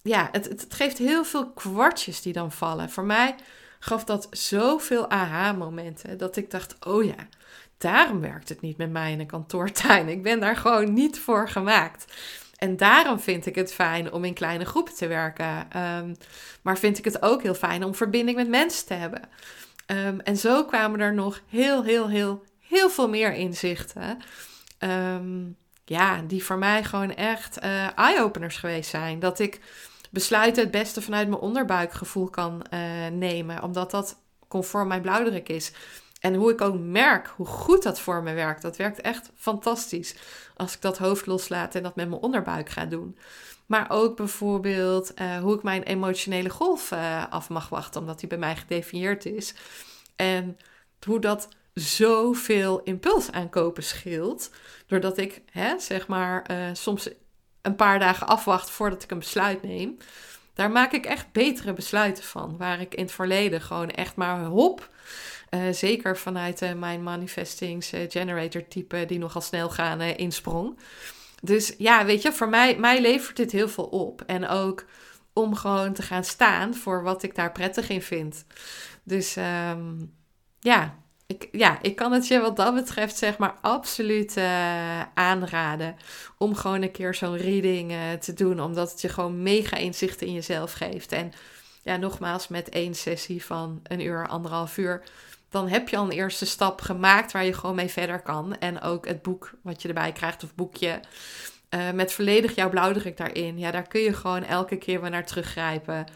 ja 0.03 0.29
het, 0.33 0.49
het, 0.49 0.67
geeft 0.69 0.99
heel 0.99 1.25
veel 1.25 1.51
kwartjes 1.53 2.23
die 2.23 2.33
dan 2.33 2.53
vallen. 2.53 2.91
Voor 2.91 3.05
mij 3.05 3.35
gaf 3.79 4.05
dat 4.05 4.27
zoveel 4.31 5.11
aha-momenten 5.11 6.19
dat 6.19 6.37
ik 6.37 6.51
dacht: 6.51 6.87
oh 6.87 7.05
ja, 7.05 7.29
daarom 7.79 8.21
werkt 8.21 8.49
het 8.49 8.61
niet 8.61 8.77
met 8.77 8.91
mij 8.91 9.13
in 9.13 9.21
een 9.21 9.27
kantoortuin. 9.27 10.09
Ik 10.09 10.23
ben 10.23 10.41
daar 10.41 10.57
gewoon 10.57 10.93
niet 10.93 11.19
voor 11.19 11.49
gemaakt. 11.49 12.13
En 12.59 12.77
daarom 12.77 13.21
vind 13.21 13.47
ik 13.47 13.55
het 13.55 13.73
fijn 13.73 14.13
om 14.13 14.25
in 14.25 14.35
kleine 14.35 14.65
groepen 14.65 14.95
te 14.95 15.07
werken. 15.07 15.71
Ehm, 15.71 16.15
maar 16.63 16.79
vind 16.79 16.99
ik 16.99 17.05
het 17.05 17.23
ook 17.23 17.43
heel 17.43 17.55
fijn 17.55 17.85
om 17.85 17.95
verbinding 17.95 18.37
met 18.37 18.49
mensen 18.49 18.87
te 18.87 18.95
hebben. 18.95 19.21
Ehm, 19.87 20.19
en 20.19 20.37
zo 20.37 20.65
kwamen 20.65 21.01
er 21.01 21.15
nog 21.15 21.41
heel, 21.49 21.85
heel, 21.85 22.09
heel, 22.09 22.45
heel 22.75 22.91
veel 22.91 23.09
meer 23.09 23.33
inzichten. 23.33 24.19
Ehm, 24.79 25.43
ja, 25.85 26.23
die 26.23 26.45
voor 26.45 26.59
mij 26.59 26.85
gewoon 26.85 27.15
echt 27.15 27.65
uh, 27.65 27.99
eye-openers 27.99 28.57
geweest 28.57 28.91
zijn. 28.91 29.19
Dat 29.19 29.39
ik 29.39 29.61
besluiten 30.11 30.63
het 30.63 30.73
beste 30.73 31.03
vanuit 31.03 31.29
mijn 31.29 31.41
onderbuikgevoel 31.41 32.31
kan 32.31 32.67
uh, 32.71 32.81
nemen, 33.13 33.63
omdat 33.63 33.91
dat 33.91 34.17
conform 34.49 34.89
mijn 34.89 35.03
blauwdruk 35.03 35.49
is. 35.49 35.73
En 36.21 36.35
hoe 36.35 36.51
ik 36.51 36.61
ook 36.61 36.79
merk 36.79 37.27
hoe 37.37 37.47
goed 37.47 37.83
dat 37.83 38.01
voor 38.01 38.23
me 38.23 38.33
werkt. 38.33 38.63
Dat 38.63 38.77
werkt 38.77 39.01
echt 39.01 39.31
fantastisch. 39.37 40.15
Als 40.57 40.75
ik 40.75 40.81
dat 40.81 40.99
hoofd 40.99 41.27
loslaat 41.27 41.75
en 41.75 41.83
dat 41.83 41.97
met 41.97 42.09
mijn 42.09 42.21
onderbuik 42.21 42.69
ga 42.69 42.85
doen. 42.85 43.19
Maar 43.67 43.87
ook 43.89 44.17
bijvoorbeeld 44.17 45.21
uh, 45.21 45.39
hoe 45.39 45.55
ik 45.55 45.63
mijn 45.63 45.83
emotionele 45.83 46.51
golf 46.51 46.93
af 47.31 47.49
mag 47.49 47.69
wachten, 47.69 48.01
omdat 48.01 48.21
die 48.21 48.29
bij 48.29 48.39
mij 48.39 48.57
gedefinieerd 48.57 49.27
is. 49.27 49.55
En 50.17 50.59
hoe 51.07 51.21
dat 51.21 51.49
zoveel 51.75 52.83
impuls 52.83 53.31
aankopen 53.31 53.83
scheelt. 53.83 54.51
Doordat 54.87 55.19
ik, 55.19 55.43
hè, 55.51 55.79
zeg 55.79 56.07
maar, 56.07 56.51
uh, 56.51 56.69
soms 56.73 57.09
een 57.63 57.77
paar 57.77 57.99
dagen 57.99 58.27
afwacht 58.27 58.71
voordat 58.71 59.03
ik 59.03 59.11
een 59.11 59.19
besluit 59.19 59.63
neem. 59.63 59.97
Daar 60.55 60.71
maak 60.71 60.93
ik 60.93 61.07
echt 61.07 61.33
betere 61.33 61.73
besluiten 61.73 62.25
van. 62.25 62.57
Waar 62.57 62.81
ik 62.81 62.95
in 62.95 63.03
het 63.03 63.13
verleden 63.13 63.61
gewoon 63.61 63.91
echt 63.91 64.17
maar 64.17 64.45
hop. 64.45 64.91
Uh, 65.51 65.61
zeker 65.71 66.19
vanuit 66.19 66.63
uh, 66.63 66.73
mijn 66.73 67.03
manifestings 67.03 67.93
generator 68.09 68.69
type 68.69 69.05
die 69.07 69.19
nogal 69.19 69.41
snel 69.41 69.71
gaan 69.71 70.01
insprong. 70.01 70.79
Dus 71.43 71.75
ja, 71.79 72.05
weet 72.05 72.23
je, 72.23 72.33
voor 72.33 72.49
mij, 72.49 72.77
mij 72.77 73.01
levert 73.01 73.37
dit 73.37 73.53
heel 73.53 73.69
veel 73.69 73.85
op. 73.85 74.23
En 74.27 74.49
ook 74.49 74.85
om 75.33 75.55
gewoon 75.55 75.93
te 75.93 76.03
gaan 76.03 76.25
staan 76.25 76.75
voor 76.75 77.03
wat 77.03 77.23
ik 77.23 77.35
daar 77.35 77.53
prettig 77.53 77.89
in 77.89 78.03
vind. 78.03 78.45
Dus 79.03 79.37
um, 79.37 80.15
ja, 80.61 80.99
ik, 81.27 81.49
ja, 81.53 81.79
ik 81.83 81.97
kan 81.97 82.13
het 82.13 82.27
je 82.29 82.41
wat 82.41 82.57
dat 82.57 82.75
betreft 82.75 83.17
zeg 83.17 83.39
maar 83.39 83.55
absoluut 83.61 84.37
uh, 84.37 85.03
aanraden 85.15 85.97
om 86.39 86.55
gewoon 86.55 86.83
een 86.83 86.91
keer 86.91 87.15
zo'n 87.15 87.37
reading 87.37 87.93
uh, 87.93 88.13
te 88.13 88.33
doen, 88.33 88.61
omdat 88.61 88.91
het 88.91 89.01
je 89.01 89.09
gewoon 89.09 89.43
mega 89.43 89.77
inzichten 89.77 90.27
in 90.27 90.33
jezelf 90.33 90.73
geeft. 90.73 91.13
En 91.13 91.33
ja, 91.83 91.97
nogmaals, 91.97 92.49
met 92.49 92.69
één 92.69 92.95
sessie 92.95 93.45
van 93.45 93.81
een 93.83 94.01
uur, 94.01 94.29
anderhalf 94.29 94.77
uur, 94.77 95.03
dan 95.51 95.69
heb 95.69 95.89
je 95.89 95.97
al 95.97 96.05
een 96.05 96.11
eerste 96.11 96.47
stap 96.47 96.81
gemaakt 96.81 97.33
waar 97.33 97.45
je 97.45 97.53
gewoon 97.53 97.75
mee 97.75 97.89
verder 97.89 98.23
kan. 98.23 98.59
En 98.59 98.81
ook 98.81 99.07
het 99.07 99.23
boek 99.23 99.53
wat 99.63 99.83
je 99.83 99.89
erbij 99.89 100.13
krijgt, 100.13 100.45
of 100.45 100.55
boekje, 100.55 101.01
uh, 101.71 101.91
met 101.91 102.13
volledig 102.13 102.55
jouw 102.55 102.71
blauwdruk 102.71 103.17
daarin. 103.17 103.59
Ja, 103.59 103.71
daar 103.71 103.89
kun 103.89 104.01
je 104.01 104.13
gewoon 104.13 104.45
elke 104.45 104.77
keer 104.77 105.01
weer 105.01 105.11
naar 105.11 105.27
teruggrijpen. 105.27 106.07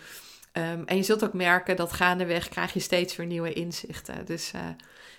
Um, 0.53 0.83
en 0.87 0.97
je 0.97 1.03
zult 1.03 1.25
ook 1.25 1.33
merken 1.33 1.77
dat 1.77 1.93
gaandeweg 1.93 2.49
krijg 2.49 2.73
je 2.73 2.81
steeds 2.81 3.17
weer 3.17 3.27
nieuwe 3.27 3.53
inzichten. 3.53 4.27
Dus 4.27 4.53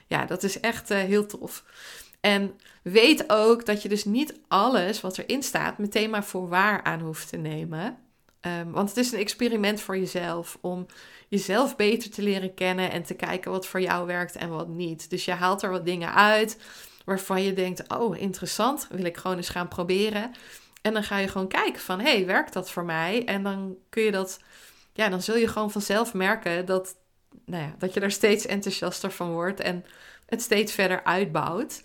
ja, 0.10 0.26
dat 0.26 0.43
is 0.43 0.60
echt 0.60 0.91
uh, 0.91 0.98
heel 0.98 1.26
tof. 1.26 1.63
En 2.19 2.60
weet 2.84 3.24
ook 3.28 3.65
dat 3.65 3.82
je 3.82 3.89
dus 3.89 4.06
niet 4.06 4.39
alles 4.48 5.02
wat 5.02 5.17
erin 5.17 5.43
staat 5.43 5.78
meteen 5.78 6.10
maar 6.10 6.24
voor 6.24 6.50
waar 6.50 6.84
aan 6.84 7.00
hoeft 7.00 7.30
te 7.30 7.38
nemen. 7.38 7.98
Um, 8.41 8.72
want 8.72 8.89
het 8.89 8.98
is 8.98 9.12
een 9.12 9.19
experiment 9.19 9.82
voor 9.82 9.98
jezelf 9.98 10.58
om 10.62 10.86
jezelf 11.28 11.76
beter 11.76 12.10
te 12.10 12.22
leren 12.22 12.54
kennen 12.54 12.91
en 12.91 13.04
te 13.04 13.13
kijken 13.13 13.52
wat 13.52 13.67
voor 13.67 13.82
jou 13.82 14.08
werkt 14.08 14.36
en 14.36 14.50
wat 14.50 14.67
niet. 14.67 15.10
Dus 15.10 15.26
je 15.26 15.32
haalt 15.32 15.62
er 15.62 15.69
wat 15.69 15.86
dingen 15.86 16.13
uit 16.13 16.58
waarvan 17.06 17.43
je 17.43 17.54
denkt: 17.54 17.93
oh, 17.93 18.17
interessant, 18.17 18.88
wil 18.89 19.06
ik 19.06 19.17
gewoon 19.17 19.38
eens 19.38 19.50
gaan 19.50 19.67
proberen. 19.67 20.32
En 20.82 20.93
dan 20.93 21.04
ga 21.04 21.17
je 21.17 21.28
gewoon 21.28 21.48
kijken 21.48 21.82
van: 21.82 22.00
hey, 22.00 22.26
werkt 22.26 22.54
dat 22.54 22.72
voor 22.72 22.86
mij? 22.86 23.26
En 23.26 23.43
dan 23.43 23.76
kun 23.89 24.04
je 24.04 24.12
dat, 24.12 24.39
ja, 24.93 25.10
dan 25.10 25.22
zul 25.22 25.36
je 25.36 25.48
gewoon 25.48 25.72
vanzelf 25.72 26.13
merken 26.13 26.65
dat 26.65 26.95
nou 27.45 27.63
ja, 27.63 27.75
dat 27.77 27.93
je 27.93 27.99
er 27.99 28.11
steeds 28.11 28.45
enthousiaster 28.45 29.11
van 29.11 29.31
wordt 29.31 29.59
en 29.59 29.85
het 30.25 30.41
steeds 30.41 30.73
verder 30.73 31.03
uitbouwt. 31.03 31.83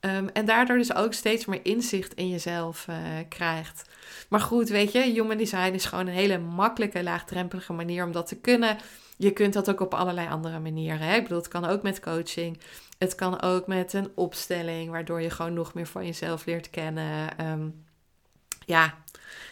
Um, 0.00 0.28
en 0.28 0.44
daardoor 0.44 0.76
dus 0.76 0.94
ook 0.94 1.12
steeds 1.12 1.44
meer 1.44 1.60
inzicht 1.62 2.14
in 2.14 2.28
jezelf 2.28 2.86
uh, 2.90 2.96
krijgt. 3.28 3.90
Maar 4.28 4.40
goed, 4.40 4.68
weet 4.68 4.92
je, 4.92 5.00
human 5.00 5.36
design 5.36 5.72
is 5.72 5.84
gewoon 5.84 6.06
een 6.06 6.12
hele 6.12 6.38
makkelijke, 6.38 7.02
laagdrempelige 7.02 7.72
manier 7.72 8.04
om 8.04 8.12
dat 8.12 8.26
te 8.26 8.36
kunnen. 8.40 8.76
Je 9.16 9.30
kunt 9.30 9.52
dat 9.52 9.70
ook 9.70 9.80
op 9.80 9.94
allerlei 9.94 10.28
andere 10.28 10.58
manieren. 10.58 11.00
Hè? 11.00 11.16
Ik 11.16 11.22
bedoel, 11.22 11.38
het 11.38 11.48
kan 11.48 11.64
ook 11.64 11.82
met 11.82 12.00
coaching. 12.00 12.60
Het 12.98 13.14
kan 13.14 13.42
ook 13.42 13.66
met 13.66 13.92
een 13.92 14.10
opstelling, 14.14 14.90
waardoor 14.90 15.22
je 15.22 15.30
gewoon 15.30 15.54
nog 15.54 15.74
meer 15.74 15.86
van 15.86 16.04
jezelf 16.04 16.44
leert 16.44 16.70
kennen. 16.70 17.46
Um, 17.50 17.84
ja, 18.66 18.94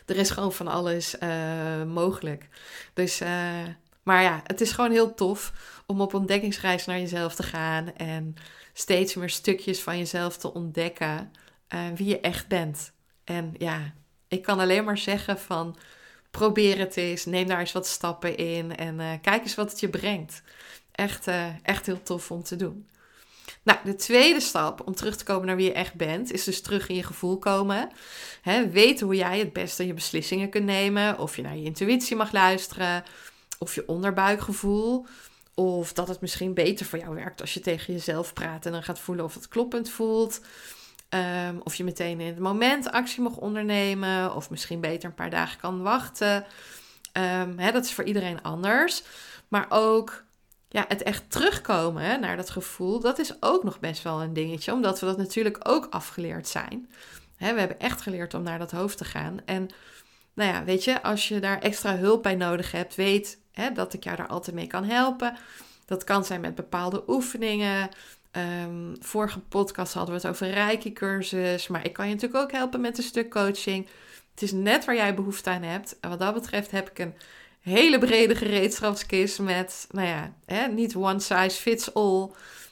er 0.06 0.16
is 0.16 0.30
gewoon 0.30 0.52
van 0.52 0.68
alles 0.68 1.16
uh, 1.22 1.82
mogelijk. 1.82 2.48
Dus 2.94 3.20
uh, 3.20 3.28
maar 4.04 4.22
ja, 4.22 4.40
het 4.46 4.60
is 4.60 4.72
gewoon 4.72 4.90
heel 4.90 5.14
tof 5.14 5.52
om 5.86 6.00
op 6.00 6.14
ontdekkingsreis 6.14 6.86
naar 6.86 6.98
jezelf 6.98 7.34
te 7.34 7.42
gaan 7.42 7.96
en 7.96 8.34
steeds 8.72 9.14
meer 9.14 9.30
stukjes 9.30 9.80
van 9.80 9.98
jezelf 9.98 10.36
te 10.36 10.52
ontdekken 10.52 11.32
uh, 11.74 11.80
wie 11.94 12.08
je 12.08 12.20
echt 12.20 12.48
bent. 12.48 12.92
En 13.24 13.54
ja, 13.58 13.94
ik 14.28 14.42
kan 14.42 14.60
alleen 14.60 14.84
maar 14.84 14.98
zeggen 14.98 15.38
van 15.38 15.76
probeer 16.30 16.78
het 16.78 16.96
eens, 16.96 17.24
neem 17.24 17.46
daar 17.46 17.60
eens 17.60 17.72
wat 17.72 17.86
stappen 17.86 18.36
in 18.36 18.76
en 18.76 19.00
uh, 19.00 19.12
kijk 19.22 19.42
eens 19.42 19.54
wat 19.54 19.70
het 19.70 19.80
je 19.80 19.88
brengt. 19.88 20.42
Echt, 20.92 21.28
uh, 21.28 21.46
echt 21.62 21.86
heel 21.86 22.02
tof 22.02 22.30
om 22.30 22.42
te 22.42 22.56
doen. 22.56 22.88
Nou, 23.62 23.78
de 23.84 23.94
tweede 23.94 24.40
stap 24.40 24.86
om 24.86 24.94
terug 24.94 25.16
te 25.16 25.24
komen 25.24 25.46
naar 25.46 25.56
wie 25.56 25.66
je 25.66 25.72
echt 25.72 25.94
bent, 25.94 26.32
is 26.32 26.44
dus 26.44 26.60
terug 26.60 26.88
in 26.88 26.94
je 26.94 27.02
gevoel 27.02 27.38
komen. 27.38 27.90
He, 28.42 28.70
weten 28.70 29.06
hoe 29.06 29.16
jij 29.16 29.38
het 29.38 29.52
beste 29.52 29.86
je 29.86 29.94
beslissingen 29.94 30.48
kunt 30.48 30.64
nemen. 30.64 31.18
Of 31.18 31.36
je 31.36 31.42
naar 31.42 31.56
je 31.56 31.64
intuïtie 31.64 32.16
mag 32.16 32.32
luisteren. 32.32 33.04
Of 33.58 33.74
je 33.74 33.88
onderbuikgevoel. 33.88 35.06
Of 35.54 35.92
dat 35.92 36.08
het 36.08 36.20
misschien 36.20 36.54
beter 36.54 36.86
voor 36.86 36.98
jou 36.98 37.14
werkt 37.14 37.40
als 37.40 37.54
je 37.54 37.60
tegen 37.60 37.92
jezelf 37.92 38.32
praat 38.32 38.66
en 38.66 38.72
dan 38.72 38.82
gaat 38.82 38.98
voelen 38.98 39.24
of 39.24 39.34
het 39.34 39.48
kloppend 39.48 39.90
voelt. 39.90 40.40
Ehm, 41.08 41.56
of 41.62 41.74
je 41.74 41.84
meteen 41.84 42.20
in 42.20 42.26
het 42.26 42.38
moment 42.38 42.90
actie 42.90 43.22
mag 43.22 43.36
ondernemen. 43.36 44.34
Of 44.34 44.50
misschien 44.50 44.80
beter 44.80 45.08
een 45.08 45.14
paar 45.14 45.30
dagen 45.30 45.60
kan 45.60 45.82
wachten. 45.82 46.44
Um, 47.12 47.56
dat 47.56 47.84
is 47.84 47.92
voor 47.92 48.04
iedereen 48.04 48.42
anders. 48.42 49.02
Maar 49.48 49.66
ook 49.68 50.24
ja, 50.68 50.84
het 50.88 51.02
echt 51.02 51.30
terugkomen 51.30 52.20
naar 52.20 52.36
dat 52.36 52.50
gevoel, 52.50 53.00
dat 53.00 53.18
is 53.18 53.42
ook 53.42 53.64
nog 53.64 53.80
best 53.80 54.02
wel 54.02 54.22
een 54.22 54.32
dingetje. 54.32 54.72
Omdat 54.72 55.00
we 55.00 55.06
dat 55.06 55.16
natuurlijk 55.16 55.58
ook 55.62 55.86
afgeleerd 55.90 56.48
zijn. 56.48 56.90
we 57.38 57.44
hebben 57.44 57.80
echt 57.80 58.00
geleerd 58.00 58.34
om 58.34 58.42
naar 58.42 58.58
dat 58.58 58.70
hoofd 58.70 58.98
te 58.98 59.04
gaan. 59.04 59.38
En 59.44 59.68
nou 60.34 60.52
ja, 60.52 60.64
weet 60.64 60.84
je, 60.84 61.02
als 61.02 61.28
je 61.28 61.40
daar 61.40 61.60
extra 61.60 61.96
hulp 61.96 62.22
bij 62.22 62.34
nodig 62.34 62.72
hebt, 62.72 62.94
weet 62.94 63.42
dat 63.74 63.92
ik 63.92 64.04
jou 64.04 64.16
daar 64.16 64.26
altijd 64.26 64.56
mee 64.56 64.66
kan 64.66 64.84
helpen. 64.84 65.36
Dat 65.86 66.04
kan 66.04 66.24
zijn 66.24 66.40
met 66.40 66.54
bepaalde 66.54 67.02
oefeningen. 67.06 67.88
Um, 68.32 68.96
vorige 69.00 69.38
podcast 69.40 69.94
hadden 69.94 70.14
we 70.14 70.20
het 70.20 70.30
over 70.30 70.50
Reiki-cursus. 70.50 71.68
Maar 71.68 71.84
ik 71.84 71.92
kan 71.92 72.08
je 72.08 72.14
natuurlijk 72.14 72.42
ook 72.42 72.52
helpen 72.52 72.80
met 72.80 72.98
een 72.98 73.04
stuk 73.04 73.30
coaching. 73.30 73.86
Het 74.30 74.42
is 74.42 74.52
net 74.52 74.84
waar 74.84 74.94
jij 74.94 75.14
behoefte 75.14 75.50
aan 75.50 75.62
hebt. 75.62 75.96
En 76.00 76.10
wat 76.10 76.18
dat 76.18 76.34
betreft 76.34 76.70
heb 76.70 76.90
ik 76.90 76.98
een 76.98 77.14
hele 77.60 77.98
brede 77.98 78.34
gereedschapskist 78.34 79.38
met, 79.38 79.86
nou 79.90 80.08
ja, 80.08 80.32
hè, 80.46 80.66
niet 80.66 80.96
one 80.96 81.20
size 81.20 81.60
fits 81.60 81.94
all. 81.94 82.30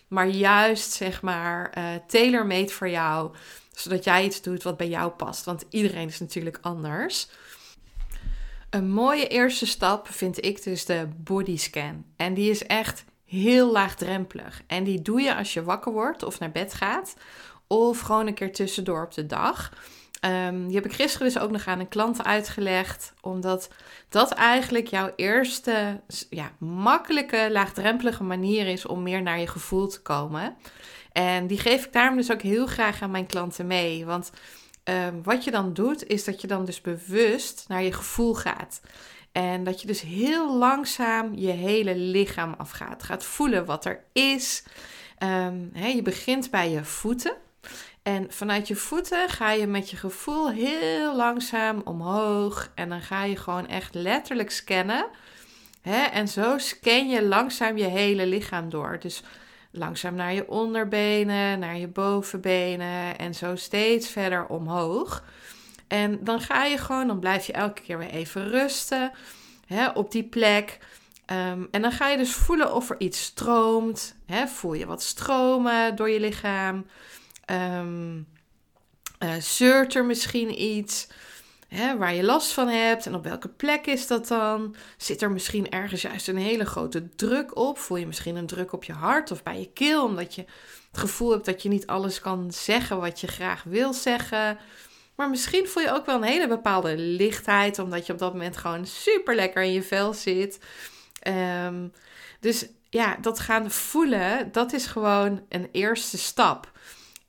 Maar 0.09 0.29
juist, 0.29 0.93
zeg 0.93 1.23
maar, 1.23 1.73
uh, 1.79 1.85
tailor-made 2.07 2.73
voor 2.73 2.89
jou. 2.89 3.31
Zodat 3.75 4.05
jij 4.05 4.25
iets 4.25 4.43
doet 4.43 4.63
wat 4.63 4.77
bij 4.77 4.89
jou 4.89 5.11
past. 5.11 5.45
Want 5.45 5.65
iedereen 5.71 6.09
is 6.09 6.21
natuurlijk 6.21 6.59
anders. 6.61 7.29
Een 8.73 8.91
mooie 8.91 9.27
eerste 9.27 9.67
stap 9.67 10.09
vind 10.09 10.45
ik 10.45 10.63
dus 10.63 10.85
de 10.85 11.09
bodyscan. 11.17 12.05
En 12.17 12.35
die 12.35 12.51
is 12.51 12.67
echt 12.67 13.05
heel 13.25 13.73
laagdrempelig. 13.73 14.63
En 14.67 14.85
die 14.85 15.03
doe 15.03 15.21
je 15.21 15.37
als 15.37 15.53
je 15.55 15.63
wakker 15.63 15.93
wordt 15.93 16.23
of 16.23 16.39
naar 16.39 16.51
bed 16.51 16.75
gaat. 16.75 17.17
Of 17.67 18.01
gewoon 18.01 18.27
een 18.27 18.35
keer 18.35 18.53
tussendoor 18.53 19.05
op 19.05 19.15
de 19.15 19.27
dag. 19.27 19.73
Um, 20.25 20.67
die 20.67 20.77
heb 20.77 20.85
ik 20.85 20.93
gisteren 20.93 21.27
dus 21.27 21.39
ook 21.39 21.51
nog 21.51 21.67
aan 21.67 21.81
een 21.81 21.89
klant 21.89 22.25
uitgelegd. 22.25 23.15
Omdat 23.21 23.69
dat 24.09 24.31
eigenlijk 24.31 24.87
jouw 24.87 25.13
eerste 25.17 26.01
ja, 26.31 26.53
makkelijke, 26.59 27.49
laagdrempelige 27.51 28.23
manier 28.23 28.67
is 28.67 28.87
om 28.87 29.03
meer 29.03 29.23
naar 29.23 29.41
je 29.41 29.47
gevoel 29.47 29.87
te 29.87 30.03
komen. 30.03 30.57
En 31.13 31.47
die 31.47 31.59
geef 31.59 31.85
ik 31.85 31.93
daarom 31.93 32.17
dus 32.17 32.33
ook 32.33 32.43
heel 32.43 32.67
graag 32.67 33.03
aan 33.03 33.11
mijn 33.11 33.27
klanten 33.27 33.67
mee. 33.67 34.07
Want 34.07 34.31
um, 34.85 35.23
wat 35.23 35.45
je 35.45 35.51
dan 35.51 35.73
doet, 35.73 36.07
is 36.07 36.25
dat 36.25 36.41
je 36.41 36.47
dan 36.47 36.65
dus 36.65 36.81
bewust 36.81 37.65
naar 37.69 37.83
je 37.83 37.93
gevoel 37.93 38.35
gaat. 38.35 38.81
En 39.33 39.65
dat 39.65 39.81
je 39.81 39.87
dus 39.87 40.01
heel 40.01 40.57
langzaam 40.57 41.35
je 41.35 41.51
hele 41.51 41.97
lichaam 41.97 42.55
afgaat. 42.59 43.03
Gaat 43.03 43.25
voelen 43.25 43.65
wat 43.65 43.85
er 43.85 44.05
is. 44.13 44.65
Um, 45.19 45.71
je 45.75 46.03
begint 46.03 46.51
bij 46.51 46.71
je 46.71 46.85
voeten. 46.85 47.33
En 48.03 48.27
vanuit 48.33 48.69
je 48.69 48.77
voeten 48.77 49.29
ga 49.29 49.51
je 49.51 49.67
met 49.67 49.91
je 49.91 49.97
gevoel 49.97 50.51
heel 50.51 51.17
langzaam 51.17 51.81
omhoog. 51.85 52.71
En 52.75 52.89
dan 52.89 53.01
ga 53.01 53.25
je 53.25 53.37
gewoon 53.37 53.69
echt 53.69 53.95
letterlijk 53.95 54.51
scannen. 54.51 55.07
En 56.13 56.29
zo 56.29 56.59
scan 56.59 57.09
je 57.09 57.23
langzaam 57.23 57.77
je 57.77 57.85
hele 57.85 58.27
lichaam 58.27 58.71
door. 58.71 58.99
Dus 59.01 59.23
langzaam 59.73 60.15
naar 60.15 60.35
je 60.35 60.49
onderbenen, 60.49 61.59
naar 61.59 61.77
je 61.77 61.89
bovenbenen 61.89 63.19
en 63.19 63.35
zo 63.35 63.57
steeds 63.57 64.09
verder 64.09 64.47
omhoog. 64.47 65.25
En 65.89 66.25
dan 66.25 66.41
ga 66.41 66.65
je 66.65 66.79
gewoon, 66.79 67.07
dan 67.07 67.19
blijf 67.19 67.47
je 67.47 67.53
elke 67.53 67.83
keer 67.83 67.99
weer 67.99 68.11
even 68.11 68.49
rusten 68.49 69.13
hè, 69.67 69.89
op 69.89 70.11
die 70.11 70.25
plek. 70.25 70.79
Ehm, 71.27 71.65
en 71.71 71.83
dan 71.83 71.93
ga 71.93 72.09
je 72.09 72.17
dus 72.17 72.33
voelen 72.33 72.75
of 72.75 72.91
er 72.91 73.01
iets 73.01 73.23
stroomt. 73.23 74.15
Hè, 74.27 74.47
voel 74.47 74.75
je 74.75 74.87
wat 74.87 75.03
stromen 75.03 75.97
door 75.97 76.11
je 76.11 76.21
lichaam? 76.21 76.87
Um, 77.51 78.27
zeurt 79.39 79.95
er 79.95 80.05
misschien 80.05 80.63
iets 80.63 81.09
hè, 81.73 81.97
waar 81.97 82.15
je 82.15 82.23
last 82.23 82.53
van 82.53 82.69
hebt? 82.69 83.07
En 83.07 83.15
op 83.15 83.25
welke 83.25 83.49
plek 83.49 83.87
is 83.87 84.07
dat 84.07 84.29
dan? 84.29 84.75
Zit 84.97 85.23
er 85.23 85.31
misschien 85.31 85.71
ergens 85.71 86.03
juist 86.03 86.29
een 86.29 86.37
hele 86.37 86.65
grote 86.65 87.09
druk 87.09 87.57
op? 87.57 87.79
Voel 87.79 87.97
je 87.97 88.07
misschien 88.07 88.37
een 88.37 88.47
druk 88.47 88.73
op 88.73 88.85
je 88.85 88.93
hart 88.93 89.31
of 89.31 89.43
bij 89.43 89.59
je 89.59 89.73
keel, 89.73 90.05
omdat 90.05 90.35
je 90.35 90.45
het 90.91 91.01
gevoel 91.01 91.31
hebt 91.31 91.45
dat 91.45 91.63
je 91.63 91.69
niet 91.69 91.87
alles 91.87 92.21
kan 92.21 92.53
zeggen 92.53 93.01
wat 93.01 93.21
je 93.21 93.27
graag 93.27 93.63
wil 93.63 93.93
zeggen? 93.93 94.59
Maar 95.15 95.31
misschien 95.31 95.67
voel 95.67 95.83
je 95.83 95.93
ook 95.93 96.07
wel 96.07 96.17
een 96.17 96.23
hele 96.23 96.49
bepaalde 96.49 96.97
lichtheid, 96.97 97.79
omdat 97.79 98.07
je 98.07 98.13
op 98.13 98.19
dat 98.19 98.33
moment 98.33 98.57
gewoon 98.57 98.87
super 98.87 99.35
lekker 99.35 99.63
in 99.63 99.73
je 99.73 99.83
vel 99.83 100.15
zit. 100.15 100.59
Um, 101.67 101.93
dus 102.41 102.67
ja, 102.91 103.17
dat 103.21 103.41
gaan 103.41 103.71
voelen, 103.71 104.53
dat 104.53 104.73
is 104.73 104.87
gewoon 104.87 105.43
een 105.49 105.69
eerste 105.73 106.19
stap. 106.19 106.73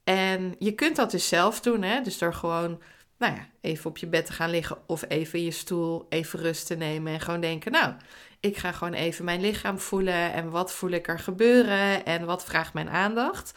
En 0.04 0.56
je 0.60 0.72
kunt 0.72 0.96
dat 0.96 1.12
dus 1.12 1.28
zelf 1.28 1.60
doen, 1.60 1.82
hè? 1.82 2.02
dus 2.02 2.18
door 2.18 2.34
gewoon 2.34 2.82
nou 3.24 3.36
ja, 3.36 3.48
even 3.62 3.90
op 3.90 3.98
je 3.98 4.08
bed 4.08 4.26
te 4.26 4.34
gaan 4.34 4.50
liggen 4.50 4.78
of 4.86 5.06
even 5.08 5.40
in 5.40 5.46
je 5.46 5.52
stoel, 5.52 6.06
even 6.10 6.40
rust 6.40 6.68
te 6.68 6.76
nemen 6.76 7.14
en 7.14 7.20
gewoon 7.20 7.42
denken, 7.42 7.72
nou, 7.72 7.94
ik 8.40 8.58
ga 8.58 8.72
gewoon 8.72 8.94
even 8.94 9.26
mijn 9.26 9.42
lichaam 9.42 9.80
voelen 9.80 10.34
en 10.34 10.50
wat 10.50 10.72
voel 10.72 10.90
ik 10.90 11.08
er 11.08 11.20
gebeuren 11.20 12.06
en 12.06 12.26
wat 12.26 12.46
vraagt 12.46 12.74
mijn 12.74 12.90
aandacht. 12.90 13.54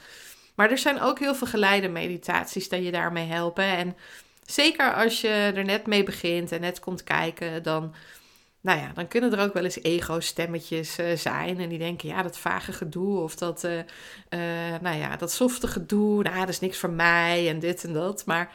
Maar 0.54 0.70
er 0.70 0.78
zijn 0.78 1.00
ook 1.00 1.18
heel 1.18 1.34
veel 1.34 1.46
geleide 1.46 1.88
meditaties 1.88 2.68
die 2.68 2.82
je 2.82 2.90
daarmee 2.90 3.26
helpen. 3.26 3.64
En 3.64 3.96
zeker 4.44 4.94
als 4.94 5.20
je 5.20 5.28
er 5.28 5.64
net 5.64 5.86
mee 5.86 6.02
begint 6.02 6.52
en 6.52 6.60
net 6.60 6.80
komt 6.80 7.04
kijken, 7.04 7.62
dan 7.62 7.94
nou 8.60 8.78
ja, 8.78 8.92
dan 8.94 9.08
kunnen 9.08 9.32
er 9.32 9.44
ook 9.44 9.52
wel 9.52 9.64
eens 9.64 9.82
ego-stemmetjes 9.82 10.98
uh, 10.98 11.16
zijn. 11.16 11.60
En 11.60 11.68
die 11.68 11.78
denken, 11.78 12.08
ja, 12.08 12.22
dat 12.22 12.38
vage 12.38 12.72
gedoe 12.72 13.18
of 13.18 13.36
dat, 13.36 13.64
uh, 13.64 13.80
nou 14.80 14.96
ja, 14.96 15.16
dat 15.16 15.32
softe 15.32 15.68
gedoe, 15.68 16.22
nou, 16.22 16.38
dat 16.38 16.48
is 16.48 16.60
niks 16.60 16.78
voor 16.78 16.90
mij 16.90 17.48
en 17.48 17.58
dit 17.58 17.84
en 17.84 17.92
dat. 17.92 18.26
Maar, 18.26 18.52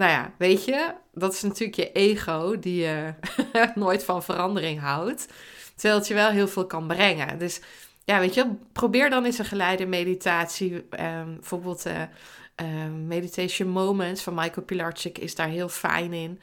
nou 0.00 0.12
ja, 0.12 0.32
weet 0.38 0.64
je, 0.64 0.94
dat 1.12 1.32
is 1.32 1.42
natuurlijk 1.42 1.76
je 1.76 1.92
ego 1.92 2.58
die 2.58 2.82
je 2.82 3.14
nooit 3.74 4.04
van 4.04 4.22
verandering 4.22 4.80
houdt. 4.80 5.26
Terwijl 5.74 5.98
het 5.98 6.08
je 6.08 6.14
wel 6.14 6.30
heel 6.30 6.48
veel 6.48 6.66
kan 6.66 6.86
brengen. 6.86 7.38
Dus 7.38 7.60
ja, 8.04 8.18
weet 8.18 8.34
je, 8.34 8.50
probeer 8.72 9.10
dan 9.10 9.24
eens 9.24 9.38
een 9.38 9.44
geleide 9.44 9.86
meditatie. 9.86 10.74
Um, 10.74 11.34
bijvoorbeeld 11.34 11.84
um, 11.86 13.06
Meditation 13.06 13.68
Moments 13.68 14.22
van 14.22 14.34
Michael 14.34 14.66
Pilarczyk 14.66 15.18
is 15.18 15.34
daar 15.34 15.48
heel 15.48 15.68
fijn 15.68 16.12
in. 16.12 16.40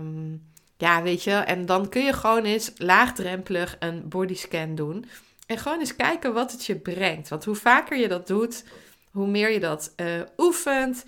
Um, 0.00 0.42
ja, 0.76 1.02
weet 1.02 1.22
je, 1.22 1.32
en 1.32 1.66
dan 1.66 1.88
kun 1.88 2.04
je 2.04 2.12
gewoon 2.12 2.44
eens 2.44 2.72
laagdrempelig 2.76 3.76
een 3.78 4.08
bodyscan 4.08 4.74
doen. 4.74 5.04
En 5.46 5.58
gewoon 5.58 5.78
eens 5.78 5.96
kijken 5.96 6.32
wat 6.34 6.52
het 6.52 6.66
je 6.66 6.76
brengt. 6.76 7.28
Want 7.28 7.44
hoe 7.44 7.54
vaker 7.54 7.98
je 7.98 8.08
dat 8.08 8.26
doet, 8.26 8.64
hoe 9.10 9.26
meer 9.26 9.50
je 9.50 9.60
dat 9.60 9.92
uh, 9.96 10.06
oefent, 10.36 11.04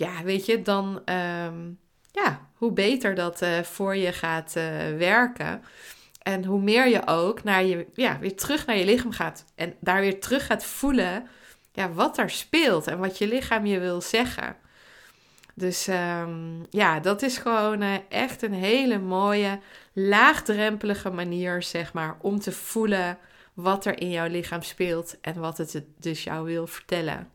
ja, 0.00 0.22
weet 0.22 0.46
je, 0.46 0.62
dan 0.62 1.02
um, 1.04 1.78
ja, 2.12 2.48
hoe 2.54 2.72
beter 2.72 3.14
dat 3.14 3.42
uh, 3.42 3.58
voor 3.62 3.96
je 3.96 4.12
gaat 4.12 4.54
uh, 4.56 4.64
werken. 4.96 5.62
En 6.22 6.44
hoe 6.44 6.60
meer 6.60 6.88
je 6.88 7.06
ook 7.06 7.42
naar 7.42 7.64
je, 7.64 7.86
ja, 7.94 8.18
weer 8.18 8.36
terug 8.36 8.66
naar 8.66 8.76
je 8.76 8.84
lichaam 8.84 9.12
gaat. 9.12 9.44
En 9.54 9.74
daar 9.80 10.00
weer 10.00 10.20
terug 10.20 10.46
gaat 10.46 10.64
voelen 10.64 11.28
ja, 11.72 11.92
wat 11.92 12.18
er 12.18 12.30
speelt 12.30 12.86
en 12.86 12.98
wat 12.98 13.18
je 13.18 13.28
lichaam 13.28 13.66
je 13.66 13.78
wil 13.78 14.00
zeggen. 14.00 14.56
Dus 15.54 15.88
um, 15.88 16.66
ja, 16.70 17.00
dat 17.00 17.22
is 17.22 17.38
gewoon 17.38 17.82
uh, 17.82 17.94
echt 18.08 18.42
een 18.42 18.54
hele 18.54 18.98
mooie, 18.98 19.60
laagdrempelige 19.92 21.10
manier, 21.10 21.62
zeg 21.62 21.92
maar, 21.92 22.16
om 22.20 22.40
te 22.40 22.52
voelen 22.52 23.18
wat 23.54 23.84
er 23.84 24.00
in 24.00 24.10
jouw 24.10 24.28
lichaam 24.28 24.62
speelt 24.62 25.20
en 25.20 25.40
wat 25.40 25.58
het 25.58 25.84
dus 25.98 26.24
jou 26.24 26.44
wil 26.44 26.66
vertellen. 26.66 27.28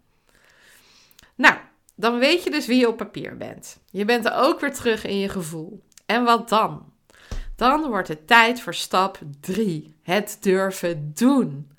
Nou, 1.36 1.56
dan 1.96 2.20
weet 2.20 2.44
je 2.44 2.52
dus 2.52 2.66
wie 2.66 2.80
je 2.80 2.88
op 2.88 2.98
papier 2.98 3.38
bent. 3.38 3.80
Je 3.92 4.06
bent 4.06 4.26
er 4.26 4.34
ook 4.36 4.60
weer 4.60 4.74
terug 4.74 5.06
in 5.06 5.18
je 5.20 5.30
gevoel. 5.30 5.84
En 6.06 6.24
wat 6.24 6.50
dan? 6.50 6.94
Dan 7.56 7.88
wordt 7.90 8.08
het 8.08 8.28
tijd 8.28 8.62
voor 8.62 8.74
stap 8.74 9.20
3. 9.40 9.96
Het 10.02 10.38
durven 10.40 11.12
doen. 11.14 11.72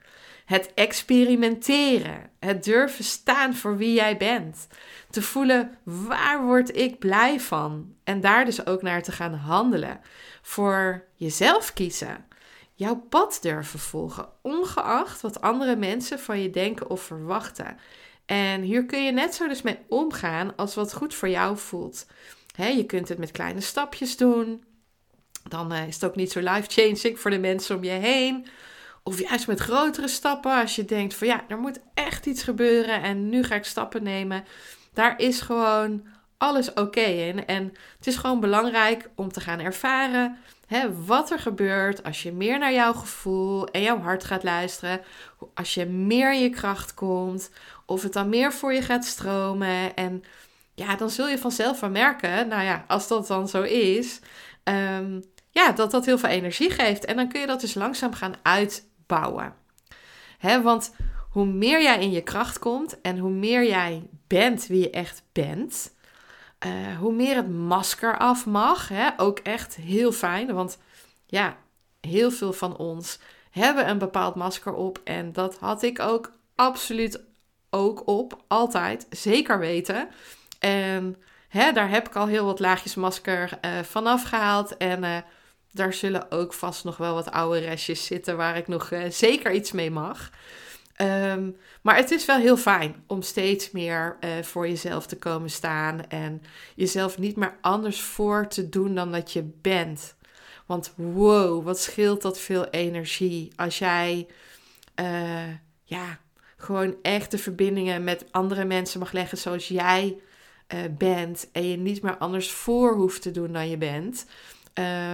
Het 0.45 0.75
experimenteren. 0.75 2.31
Het 2.39 2.65
durven 2.65 3.05
staan 3.05 3.55
voor 3.55 3.77
wie 3.77 3.95
jij 3.95 4.17
bent. 4.17 4.69
Te 5.11 5.23
voelen 5.23 5.79
waar 5.83 6.45
word 6.45 6.77
ik 6.77 6.99
blij 6.99 7.41
van. 7.41 7.95
En 8.05 8.21
daar 8.21 8.45
dus 8.45 8.67
ook 8.67 8.83
naar 8.83 9.03
te 9.03 9.13
gaan 9.13 9.35
handelen. 9.35 10.01
Voor 10.43 11.05
jezelf 11.15 11.73
kiezen. 11.73 12.25
Jouw 12.75 12.97
pad 12.97 13.39
durven 13.43 13.79
volgen. 13.79 14.29
Ongeacht 14.43 15.21
wat 15.21 15.41
andere 15.41 15.77
mensen 15.77 16.19
van 16.19 16.41
je 16.43 16.51
denken 16.51 16.91
of 16.91 17.03
verwachten. 17.03 17.77
En 18.27 18.63
hier 18.63 18.87
kun 18.87 19.05
je 19.05 19.13
net 19.13 19.35
zo 19.35 19.49
dus 19.49 19.63
mee 19.63 19.79
omgaan 19.89 20.57
als 20.57 20.75
wat 20.75 20.95
goed 20.95 21.15
voor 21.15 21.29
jou 21.29 21.59
voelt. 21.59 22.07
je 22.57 22.85
kunt 22.87 23.09
het 23.09 23.19
met 23.19 23.31
kleine 23.31 23.61
stapjes 23.61 24.17
doen. 24.17 24.65
Dan 25.49 25.73
eh, 25.73 25.87
is 25.87 25.95
het 25.95 26.05
ook 26.05 26.17
niet 26.17 26.33
zo 26.33 26.41
life-changing 26.41 27.21
voor 27.21 27.31
de 27.31 27.39
mensen 27.39 27.77
om 27.77 27.85
je 27.85 27.91
heen. 27.91 28.47
Of 29.03 29.21
juist 29.21 29.47
met 29.47 29.61
grotere 29.61 30.09
stappen, 30.09 30.61
als 30.61 30.77
je 30.77 30.85
denkt 30.85 31.15
van 31.15 31.27
ja, 31.27 31.45
er 31.49 31.59
moet 31.59 31.81
echt 31.95 32.27
iets 32.27 32.43
gebeuren 32.43 33.03
en 33.03 33.29
nu 33.29 33.45
ga 33.45 33.55
ik 33.55 33.65
stappen 33.65 34.03
nemen. 34.03 34.45
Daar 34.93 35.19
is 35.19 35.41
gewoon 35.41 36.07
alles 36.39 36.73
oké 36.73 37.01
in. 37.01 37.47
En 37.47 37.73
het 37.97 38.07
is 38.07 38.17
gewoon 38.17 38.41
belangrijk 38.41 39.09
om 39.15 39.33
te 39.33 39.41
gaan 39.41 39.61
ervaren 39.61 40.39
hè, 40.67 41.05
wat 41.05 41.31
er 41.31 41.39
gebeurt 41.39 42.03
als 42.03 42.23
je 42.23 42.33
meer 42.33 42.59
naar 42.59 42.73
jouw 42.73 42.93
gevoel 42.93 43.67
en 43.67 43.83
jouw 43.83 44.01
hart 44.01 44.25
gaat 44.25 44.43
luisteren. 44.43 45.01
Als 45.55 45.75
je 45.75 45.87
meer 45.87 46.33
in 46.35 46.41
je 46.41 46.51
kracht 46.51 46.95
komt. 46.95 47.51
Of 47.87 48.03
het 48.03 48.13
dan 48.13 48.29
meer 48.29 48.53
voor 48.53 48.73
je 48.73 48.83
gaat 48.83 49.05
stromen. 49.05 49.95
En 49.95 50.23
ja, 50.75 50.97
dan 50.97 51.11
zul 51.11 51.29
je 51.29 51.39
vanzelf 51.39 51.81
wel 51.81 51.91
merken, 51.91 52.49
nou 52.49 52.63
ja, 52.63 52.85
als 52.89 53.09
dat 53.09 53.27
dan 53.27 53.49
zo 53.49 53.63
is, 53.63 54.21
um, 54.65 55.25
ja, 55.51 55.73
dat 55.73 55.91
dat 55.91 56.05
heel 56.05 56.19
veel 56.19 56.29
energie 56.29 56.71
geeft. 56.71 57.05
En 57.05 57.17
dan 57.17 57.29
kun 57.29 57.41
je 57.41 57.47
dat 57.47 57.61
dus 57.61 57.75
langzaam 57.75 58.13
gaan 58.13 58.35
uitbouwen. 58.43 59.55
Hè, 60.39 60.63
want 60.63 60.95
hoe 61.31 61.47
meer 61.47 61.83
jij 61.83 62.01
in 62.01 62.11
je 62.11 62.23
kracht 62.23 62.59
komt 62.59 63.01
en 63.01 63.19
hoe 63.19 63.31
meer 63.31 63.67
jij 63.67 64.09
bent 64.27 64.67
wie 64.67 64.81
je 64.81 64.91
echt 64.91 65.23
bent, 65.33 65.95
uh, 66.67 66.99
hoe 66.99 67.13
meer 67.13 67.37
het 67.37 67.49
masker 67.49 68.19
af 68.19 68.47
mag. 68.47 68.89
Hè, 68.89 69.09
ook 69.17 69.39
echt 69.39 69.75
heel 69.75 70.13
fijn, 70.13 70.55
want 70.55 70.79
ja, 71.27 71.57
heel 72.01 72.31
veel 72.31 72.53
van 72.53 72.77
ons 72.77 73.19
hebben 73.51 73.89
een 73.89 73.99
bepaald 73.99 74.35
masker 74.35 74.75
op. 74.75 75.01
En 75.05 75.33
dat 75.33 75.59
had 75.59 75.83
ik 75.83 76.01
ook 76.01 76.33
absoluut 76.55 77.25
ook 77.77 78.07
op, 78.07 78.45
altijd, 78.47 79.07
zeker 79.11 79.59
weten. 79.59 80.09
En 80.59 81.17
hè, 81.49 81.73
daar 81.73 81.91
heb 81.91 82.09
ik 82.09 82.17
al 82.17 82.27
heel 82.27 82.45
wat 82.45 82.61
laagjes 82.61 82.95
masker 82.95 83.59
uh, 83.65 83.79
vanaf 83.83 84.23
gehaald. 84.23 84.77
En 84.77 85.05
uh, 85.05 85.17
daar 85.73 85.93
zullen 85.93 86.31
ook 86.31 86.53
vast 86.53 86.85
nog 86.85 86.97
wel 86.97 87.15
wat 87.15 87.31
oude 87.31 87.59
restjes 87.59 88.05
zitten 88.05 88.37
waar 88.37 88.57
ik 88.57 88.69
nog 88.69 88.91
uh, 88.91 89.11
zeker 89.11 89.53
iets 89.53 89.73
mee 89.73 89.91
mag. 89.91 90.31
Um, 91.01 91.57
maar 91.83 91.97
het 91.97 92.11
is 92.11 92.25
wel 92.25 92.39
heel 92.39 92.57
fijn 92.57 93.05
om 93.07 93.23
steeds 93.23 93.71
meer 93.71 94.17
voor 94.43 94.69
jezelf 94.69 95.07
te 95.07 95.17
komen 95.17 95.51
staan 95.51 96.09
en 96.09 96.43
jezelf 96.75 97.19
niet 97.19 97.37
meer 97.37 97.57
anders 97.61 98.01
voor 98.01 98.49
te 98.49 98.69
doen 98.69 98.95
dan 98.95 99.13
dat 99.13 99.33
je 99.33 99.43
bent. 99.61 100.15
Want 100.67 100.93
wow, 100.97 101.65
wat 101.65 101.81
scheelt 101.81 102.23
dat 102.23 102.39
veel 102.39 102.65
energie 102.65 103.53
als 103.57 103.79
jij 103.79 104.27
ja, 105.85 106.19
gewoon 106.67 106.97
echte 107.03 107.39
verbindingen 107.39 108.05
met 108.05 108.25
andere 108.31 108.65
mensen 108.65 109.01
mag 109.01 109.13
leggen 109.13 109.39
zoals 109.39 109.69
jij 109.69 110.19
uh, 110.75 110.81
bent 110.99 111.49
en 111.53 111.69
je 111.69 111.77
niet 111.77 112.03
meer 112.03 112.17
anders 112.17 112.51
voor 112.51 112.95
hoeft 112.95 113.23
te 113.23 113.31
doen 113.31 113.53
dan 113.53 113.69
je 113.69 113.77
bent. 113.77 114.27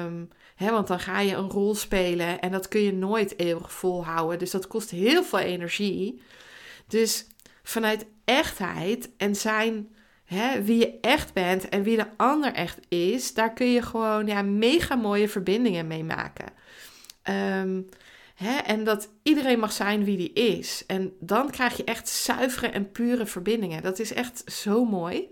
Um, 0.04 0.28
hè, 0.54 0.70
want 0.70 0.86
dan 0.86 1.00
ga 1.00 1.20
je 1.20 1.34
een 1.34 1.50
rol 1.50 1.74
spelen 1.74 2.40
en 2.40 2.50
dat 2.50 2.68
kun 2.68 2.80
je 2.80 2.92
nooit 2.92 3.38
eeuwig 3.38 3.72
volhouden. 3.72 4.38
Dus 4.38 4.50
dat 4.50 4.66
kost 4.66 4.90
heel 4.90 5.24
veel 5.24 5.38
energie. 5.38 6.22
Dus 6.86 7.26
vanuit 7.62 8.06
echtheid 8.24 9.10
en 9.16 9.36
zijn 9.36 9.88
hè, 10.24 10.62
wie 10.62 10.78
je 10.78 10.98
echt 11.00 11.32
bent 11.32 11.68
en 11.68 11.82
wie 11.82 11.96
de 11.96 12.06
ander 12.16 12.52
echt 12.52 12.78
is, 12.88 13.34
daar 13.34 13.52
kun 13.52 13.72
je 13.72 13.82
gewoon 13.82 14.26
ja, 14.26 14.42
mega 14.42 14.94
mooie 14.94 15.28
verbindingen 15.28 15.86
mee 15.86 16.04
maken. 16.04 16.46
Um, 17.60 17.88
Hè? 18.42 18.56
En 18.58 18.84
dat 18.84 19.08
iedereen 19.22 19.58
mag 19.58 19.72
zijn 19.72 20.04
wie 20.04 20.16
die 20.16 20.32
is. 20.32 20.84
En 20.86 21.12
dan 21.20 21.50
krijg 21.50 21.76
je 21.76 21.84
echt 21.84 22.08
zuivere 22.08 22.66
en 22.66 22.92
pure 22.92 23.26
verbindingen. 23.26 23.82
Dat 23.82 23.98
is 23.98 24.12
echt 24.12 24.42
zo 24.46 24.84
mooi. 24.84 25.28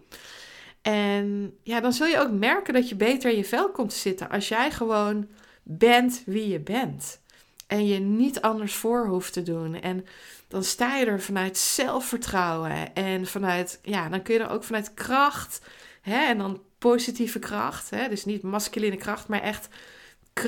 En 0.82 1.56
ja, 1.62 1.80
dan 1.80 1.92
zul 1.92 2.06
je 2.06 2.18
ook 2.18 2.30
merken 2.30 2.74
dat 2.74 2.88
je 2.88 2.94
beter 2.94 3.30
in 3.30 3.36
je 3.36 3.44
vel 3.44 3.70
komt 3.70 3.90
te 3.90 3.96
zitten 3.96 4.28
als 4.30 4.48
jij 4.48 4.70
gewoon 4.70 5.28
bent 5.62 6.22
wie 6.26 6.48
je 6.48 6.60
bent. 6.60 7.20
En 7.66 7.86
je 7.86 7.98
niet 7.98 8.40
anders 8.40 8.74
voor 8.74 9.06
hoeft 9.06 9.32
te 9.32 9.42
doen. 9.42 9.80
En 9.80 10.06
dan 10.48 10.64
sta 10.64 10.96
je 10.96 11.06
er 11.06 11.20
vanuit 11.20 11.58
zelfvertrouwen. 11.58 12.94
En 12.94 13.26
vanuit, 13.26 13.80
ja, 13.82 14.08
dan 14.08 14.22
kun 14.22 14.34
je 14.34 14.40
er 14.40 14.50
ook 14.50 14.64
vanuit 14.64 14.94
kracht. 14.94 15.60
Hè? 16.00 16.26
En 16.26 16.38
dan 16.38 16.62
positieve 16.78 17.38
kracht. 17.38 17.90
Hè? 17.90 18.08
Dus 18.08 18.24
niet 18.24 18.42
masculine 18.42 18.96
kracht, 18.96 19.28
maar 19.28 19.42
echt 19.42 19.68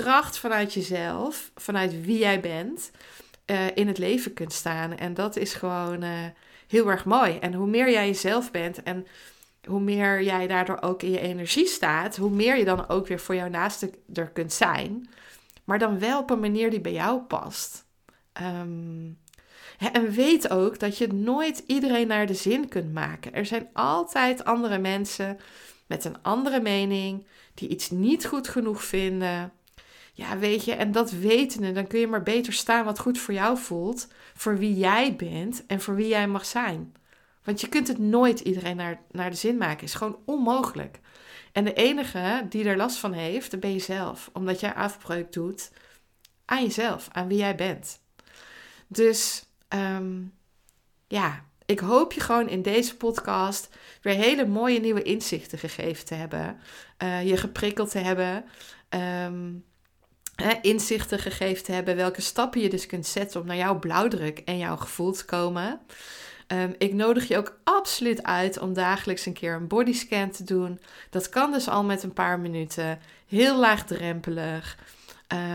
kracht 0.00 0.38
vanuit 0.38 0.74
jezelf, 0.74 1.50
vanuit 1.54 2.04
wie 2.04 2.18
jij 2.18 2.40
bent, 2.40 2.90
uh, 3.46 3.76
in 3.76 3.86
het 3.88 3.98
leven 3.98 4.34
kunt 4.34 4.52
staan. 4.52 4.96
En 4.96 5.14
dat 5.14 5.36
is 5.36 5.54
gewoon 5.54 6.02
uh, 6.02 6.10
heel 6.68 6.90
erg 6.90 7.04
mooi. 7.04 7.38
En 7.38 7.54
hoe 7.54 7.66
meer 7.66 7.90
jij 7.90 8.06
jezelf 8.06 8.50
bent 8.50 8.82
en 8.82 9.06
hoe 9.66 9.80
meer 9.80 10.22
jij 10.22 10.46
daardoor 10.46 10.78
ook 10.80 11.02
in 11.02 11.10
je 11.10 11.20
energie 11.20 11.66
staat, 11.66 12.16
hoe 12.16 12.30
meer 12.30 12.56
je 12.56 12.64
dan 12.64 12.88
ook 12.88 13.06
weer 13.06 13.20
voor 13.20 13.34
jouw 13.34 13.48
naaste 13.48 13.90
er 14.14 14.30
kunt 14.30 14.52
zijn. 14.52 15.08
Maar 15.64 15.78
dan 15.78 15.98
wel 15.98 16.20
op 16.20 16.30
een 16.30 16.40
manier 16.40 16.70
die 16.70 16.80
bij 16.80 16.92
jou 16.92 17.20
past. 17.20 17.84
Um, 18.42 19.18
en 19.92 20.10
weet 20.10 20.50
ook 20.50 20.78
dat 20.78 20.98
je 20.98 21.12
nooit 21.12 21.62
iedereen 21.66 22.06
naar 22.06 22.26
de 22.26 22.34
zin 22.34 22.68
kunt 22.68 22.92
maken. 22.92 23.34
Er 23.34 23.46
zijn 23.46 23.68
altijd 23.72 24.44
andere 24.44 24.78
mensen 24.78 25.38
met 25.86 26.04
een 26.04 26.22
andere 26.22 26.60
mening 26.60 27.26
die 27.54 27.68
iets 27.68 27.90
niet 27.90 28.26
goed 28.26 28.48
genoeg 28.48 28.84
vinden. 28.84 29.52
Ja, 30.14 30.38
weet 30.38 30.64
je, 30.64 30.72
en 30.72 30.92
dat 30.92 31.10
wetende, 31.10 31.72
dan 31.72 31.86
kun 31.86 32.00
je 32.00 32.06
maar 32.06 32.22
beter 32.22 32.52
staan 32.52 32.84
wat 32.84 32.98
goed 32.98 33.18
voor 33.18 33.34
jou 33.34 33.58
voelt, 33.58 34.08
voor 34.34 34.58
wie 34.58 34.74
jij 34.76 35.16
bent 35.16 35.66
en 35.66 35.80
voor 35.80 35.94
wie 35.94 36.08
jij 36.08 36.28
mag 36.28 36.46
zijn. 36.46 36.94
Want 37.44 37.60
je 37.60 37.68
kunt 37.68 37.88
het 37.88 37.98
nooit 37.98 38.40
iedereen 38.40 38.76
naar, 38.76 39.00
naar 39.10 39.30
de 39.30 39.36
zin 39.36 39.56
maken, 39.56 39.84
is 39.84 39.94
gewoon 39.94 40.18
onmogelijk. 40.24 41.00
En 41.52 41.64
de 41.64 41.72
enige 41.72 42.46
die 42.48 42.64
er 42.64 42.76
last 42.76 42.98
van 42.98 43.12
heeft, 43.12 43.50
dat 43.50 43.60
ben 43.60 43.72
je 43.72 43.78
zelf, 43.78 44.30
omdat 44.32 44.60
jij 44.60 44.74
afbreuk 44.74 45.32
doet 45.32 45.70
aan 46.44 46.62
jezelf, 46.62 47.08
aan 47.12 47.28
wie 47.28 47.38
jij 47.38 47.54
bent. 47.54 48.00
Dus 48.86 49.44
um, 49.68 50.32
ja, 51.08 51.44
ik 51.66 51.78
hoop 51.78 52.12
je 52.12 52.20
gewoon 52.20 52.48
in 52.48 52.62
deze 52.62 52.96
podcast 52.96 53.68
weer 54.02 54.14
hele 54.14 54.46
mooie 54.46 54.80
nieuwe 54.80 55.02
inzichten 55.02 55.58
gegeven 55.58 56.04
te 56.04 56.14
hebben, 56.14 56.60
uh, 57.02 57.28
je 57.28 57.36
geprikkeld 57.36 57.90
te 57.90 57.98
hebben. 57.98 58.44
Um, 59.24 59.64
inzichten 60.62 61.18
gegeven 61.18 61.64
te 61.64 61.72
hebben 61.72 61.96
welke 61.96 62.20
stappen 62.20 62.60
je 62.60 62.68
dus 62.68 62.86
kunt 62.86 63.06
zetten 63.06 63.40
om 63.40 63.46
naar 63.46 63.56
jouw 63.56 63.78
blauwdruk 63.78 64.38
en 64.38 64.58
jouw 64.58 64.76
gevoel 64.76 65.12
te 65.12 65.24
komen. 65.24 65.80
Um, 66.46 66.74
ik 66.78 66.92
nodig 66.92 67.28
je 67.28 67.36
ook 67.36 67.58
absoluut 67.64 68.22
uit 68.22 68.58
om 68.58 68.72
dagelijks 68.72 69.26
een 69.26 69.32
keer 69.32 69.54
een 69.54 69.66
bodyscan 69.66 70.30
te 70.30 70.44
doen. 70.44 70.80
Dat 71.10 71.28
kan 71.28 71.52
dus 71.52 71.68
al 71.68 71.84
met 71.84 72.02
een 72.02 72.12
paar 72.12 72.40
minuten. 72.40 72.98
Heel 73.26 73.58
laagdrempelig. 73.58 74.78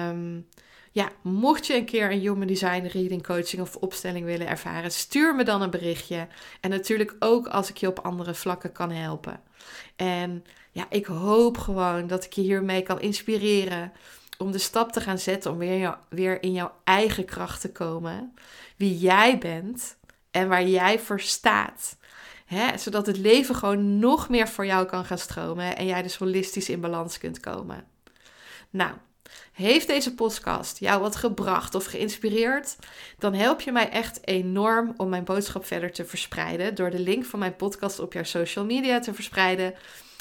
Um, 0.10 0.48
ja, 0.92 1.10
mocht 1.22 1.68
je 1.68 1.76
een 1.76 1.86
keer 1.86 2.12
een 2.12 2.20
Human 2.20 2.48
Design 2.48 2.86
Reading 2.86 3.24
Coaching 3.24 3.62
of 3.62 3.76
opstelling 3.76 4.26
willen 4.26 4.48
ervaren, 4.48 4.92
stuur 4.92 5.36
me 5.36 5.44
dan 5.44 5.62
een 5.62 5.70
berichtje. 5.70 6.28
En 6.62 6.70
natuurlijk 6.70 7.16
ook 7.20 7.48
als 7.48 7.70
ik 7.70 7.78
je 7.78 7.88
op 7.88 8.00
andere 8.00 8.34
vlakken 8.34 8.72
kan 8.72 8.92
helpen. 8.92 9.42
En 9.96 10.44
ja, 10.72 10.86
ik 10.90 11.06
hoop 11.06 11.58
gewoon 11.58 12.08
dat 12.08 12.24
ik 12.24 12.34
je 12.34 12.42
hiermee 12.42 12.82
kan 12.82 13.02
inspireren 13.02 13.92
om 14.38 14.52
de 14.52 14.58
stap 14.58 14.92
te 14.92 15.02
gaan 15.02 15.20
zetten 15.20 15.52
om 15.52 15.58
weer, 15.58 15.98
weer 16.10 16.44
in 16.44 16.52
jouw 16.52 16.72
eigen 16.84 17.26
kracht 17.26 17.62
te 17.62 17.72
komen. 17.72 18.34
Wie 18.76 18.98
jij 18.98 19.38
bent 19.38 19.98
en 20.32 20.48
waar 20.48 20.68
jij 20.68 21.00
voor 21.00 21.20
staat. 21.20 21.98
Hè? 22.46 22.78
Zodat 22.78 23.06
het 23.06 23.18
leven 23.18 23.56
gewoon 23.56 24.00
nog 24.00 24.30
meer 24.30 24.48
voor 24.48 24.66
jou 24.66 24.86
kan 24.86 25.06
gaan 25.06 25.18
stromen 25.18 25.78
en 25.78 25.86
jij 25.86 26.02
dus 26.02 26.16
holistisch 26.16 26.70
in 26.70 26.82
balans 26.82 27.18
kunt 27.18 27.40
komen. 27.40 27.86
Nou, 28.70 28.92
heeft 29.52 29.88
deze 29.88 30.14
podcast 30.14 30.80
jou 30.80 31.02
wat 31.02 31.16
gebracht 31.16 31.76
of 31.76 31.86
geïnspireerd? 31.86 32.76
Dan 33.18 33.34
help 33.34 33.62
je 33.62 33.72
mij 33.72 33.90
echt 33.90 34.28
enorm 34.28 34.94
om 34.98 35.10
mijn 35.10 35.24
boodschap 35.24 35.66
verder 35.66 35.92
te 35.92 36.06
verspreiden 36.06 36.76
door 36.76 36.90
de 36.90 37.00
link 37.00 37.26
van 37.26 37.40
mijn 37.40 37.56
podcast 37.56 38.00
op 38.00 38.14
jouw 38.14 38.24
social 38.24 38.66
media 38.66 39.00
te 39.00 39.14
verspreiden 39.14 39.74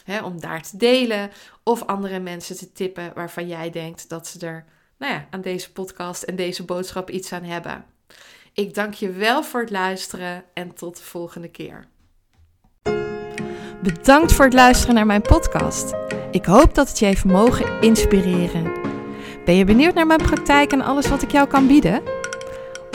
Hè, 0.07 0.23
om 0.23 0.41
daar 0.41 0.63
te 0.63 0.77
delen 0.77 1.31
of 1.63 1.83
andere 1.83 2.19
mensen 2.19 2.57
te 2.57 2.73
tippen 2.73 3.13
waarvan 3.15 3.49
jij 3.49 3.71
denkt 3.71 4.09
dat 4.09 4.27
ze 4.27 4.47
er 4.47 4.65
nou 4.99 5.13
ja, 5.13 5.27
aan 5.31 5.41
deze 5.41 5.73
podcast 5.73 6.23
en 6.23 6.37
deze 6.37 6.65
boodschap 6.65 7.11
iets 7.11 7.33
aan 7.33 7.43
hebben. 7.43 7.85
Ik 8.53 8.75
dank 8.75 8.95
je 8.95 9.11
wel 9.11 9.43
voor 9.43 9.61
het 9.61 9.71
luisteren 9.71 10.45
en 10.55 10.75
tot 10.75 10.97
de 10.97 11.03
volgende 11.03 11.49
keer. 11.49 11.87
Bedankt 13.83 14.33
voor 14.33 14.45
het 14.45 14.55
luisteren 14.55 14.95
naar 14.95 15.07
mijn 15.07 15.23
podcast. 15.23 15.95
Ik 16.31 16.45
hoop 16.45 16.75
dat 16.75 16.89
het 16.89 16.99
je 16.99 17.05
heeft 17.05 17.25
mogen 17.25 17.81
inspireren. 17.81 18.73
Ben 19.45 19.55
je 19.55 19.65
benieuwd 19.65 19.95
naar 19.95 20.07
mijn 20.07 20.23
praktijk 20.23 20.73
en 20.73 20.81
alles 20.81 21.09
wat 21.09 21.23
ik 21.23 21.31
jou 21.31 21.49
kan 21.49 21.67
bieden? 21.67 22.03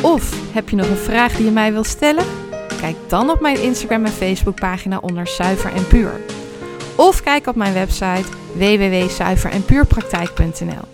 Of 0.03 0.53
heb 0.53 0.69
je 0.69 0.75
nog 0.75 0.89
een 0.89 0.95
vraag 0.95 1.35
die 1.35 1.45
je 1.45 1.51
mij 1.51 1.71
wilt 1.71 1.87
stellen? 1.87 2.25
Kijk 2.79 2.95
dan 3.07 3.29
op 3.29 3.41
mijn 3.41 3.61
Instagram 3.61 4.05
en 4.05 4.11
Facebook 4.11 4.55
pagina 4.55 4.97
onder 4.97 5.27
Zuiver 5.27 5.73
en 5.73 5.87
Puur. 5.87 6.40
Of 7.01 7.23
kijk 7.23 7.47
op 7.47 7.55
mijn 7.55 7.73
website 7.73 8.25
www.zuiverenpuurpraktijk.nl. 8.53 10.87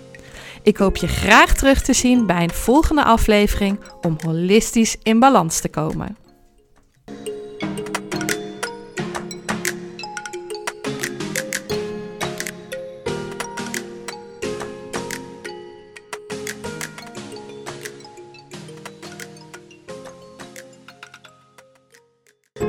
Ik 0.62 0.78
hoop 0.78 0.98
je 0.98 1.08
graag 1.08 1.56
terug 1.56 1.82
te 1.82 1.94
zien 1.94 2.26
bij 2.26 2.44
een 2.44 2.50
volgende 2.50 3.04
aflevering 3.04 3.80
om 4.02 4.18
holistisch 4.26 4.98
in 5.04 5.20
balans 5.20 5.60
te 5.60 5.70
komen. 5.70 6.18